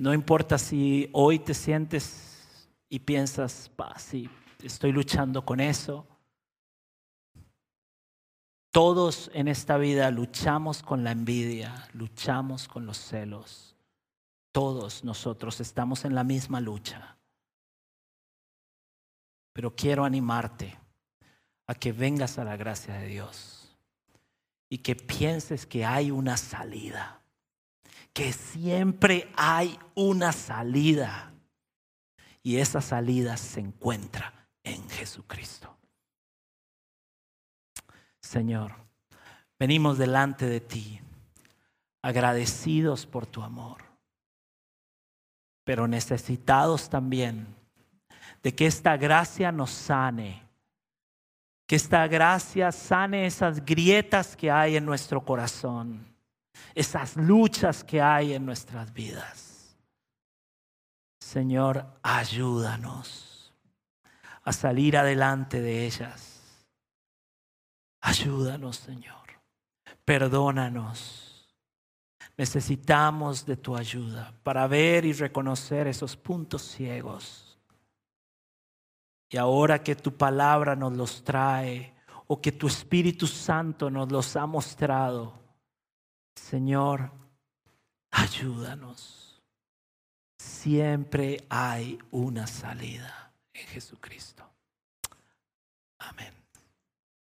No 0.00 0.14
importa 0.14 0.56
si 0.56 1.10
hoy 1.12 1.40
te 1.40 1.52
sientes 1.52 2.66
y 2.88 3.00
piensas, 3.00 3.70
sí, 3.98 4.30
estoy 4.62 4.92
luchando 4.92 5.44
con 5.44 5.60
eso. 5.60 6.06
Todos 8.70 9.30
en 9.34 9.46
esta 9.46 9.76
vida 9.76 10.10
luchamos 10.10 10.82
con 10.82 11.04
la 11.04 11.10
envidia, 11.10 11.86
luchamos 11.92 12.66
con 12.66 12.86
los 12.86 12.96
celos. 12.96 13.76
Todos 14.52 15.04
nosotros 15.04 15.60
estamos 15.60 16.06
en 16.06 16.14
la 16.14 16.24
misma 16.24 16.62
lucha. 16.62 17.18
Pero 19.52 19.76
quiero 19.76 20.06
animarte 20.06 20.78
a 21.66 21.74
que 21.74 21.92
vengas 21.92 22.38
a 22.38 22.44
la 22.44 22.56
gracia 22.56 22.94
de 22.94 23.06
Dios 23.06 23.76
y 24.70 24.78
que 24.78 24.96
pienses 24.96 25.66
que 25.66 25.84
hay 25.84 26.10
una 26.10 26.38
salida 26.38 27.19
que 28.12 28.32
siempre 28.32 29.30
hay 29.36 29.78
una 29.94 30.32
salida. 30.32 31.32
Y 32.42 32.56
esa 32.56 32.80
salida 32.80 33.36
se 33.36 33.60
encuentra 33.60 34.48
en 34.64 34.88
Jesucristo. 34.88 35.76
Señor, 38.20 38.72
venimos 39.58 39.98
delante 39.98 40.46
de 40.46 40.60
ti 40.60 41.00
agradecidos 42.02 43.06
por 43.06 43.26
tu 43.26 43.42
amor, 43.42 43.82
pero 45.64 45.86
necesitados 45.86 46.88
también 46.88 47.54
de 48.42 48.54
que 48.54 48.66
esta 48.66 48.96
gracia 48.96 49.52
nos 49.52 49.70
sane, 49.70 50.42
que 51.66 51.76
esta 51.76 52.06
gracia 52.06 52.72
sane 52.72 53.26
esas 53.26 53.64
grietas 53.64 54.34
que 54.34 54.50
hay 54.50 54.76
en 54.76 54.86
nuestro 54.86 55.22
corazón 55.22 56.09
esas 56.74 57.16
luchas 57.16 57.84
que 57.84 58.00
hay 58.00 58.34
en 58.34 58.46
nuestras 58.46 58.92
vidas. 58.92 59.76
Señor, 61.20 61.86
ayúdanos 62.02 63.52
a 64.42 64.52
salir 64.52 64.96
adelante 64.96 65.60
de 65.60 65.86
ellas. 65.86 66.66
Ayúdanos, 68.00 68.76
Señor. 68.76 69.16
Perdónanos. 70.04 71.48
Necesitamos 72.36 73.44
de 73.44 73.56
tu 73.56 73.76
ayuda 73.76 74.32
para 74.42 74.66
ver 74.66 75.04
y 75.04 75.12
reconocer 75.12 75.86
esos 75.86 76.16
puntos 76.16 76.62
ciegos. 76.62 77.58
Y 79.28 79.36
ahora 79.36 79.82
que 79.82 79.94
tu 79.94 80.16
palabra 80.16 80.74
nos 80.74 80.94
los 80.94 81.22
trae 81.22 81.94
o 82.26 82.40
que 82.40 82.52
tu 82.52 82.66
Espíritu 82.66 83.26
Santo 83.26 83.90
nos 83.90 84.10
los 84.10 84.34
ha 84.36 84.46
mostrado, 84.46 85.34
Señor, 86.48 87.12
ayúdanos. 88.10 89.40
Siempre 90.38 91.46
hay 91.48 91.98
una 92.10 92.46
salida 92.46 93.32
en 93.52 93.66
Jesucristo. 93.68 94.44
Amén. 95.98 96.39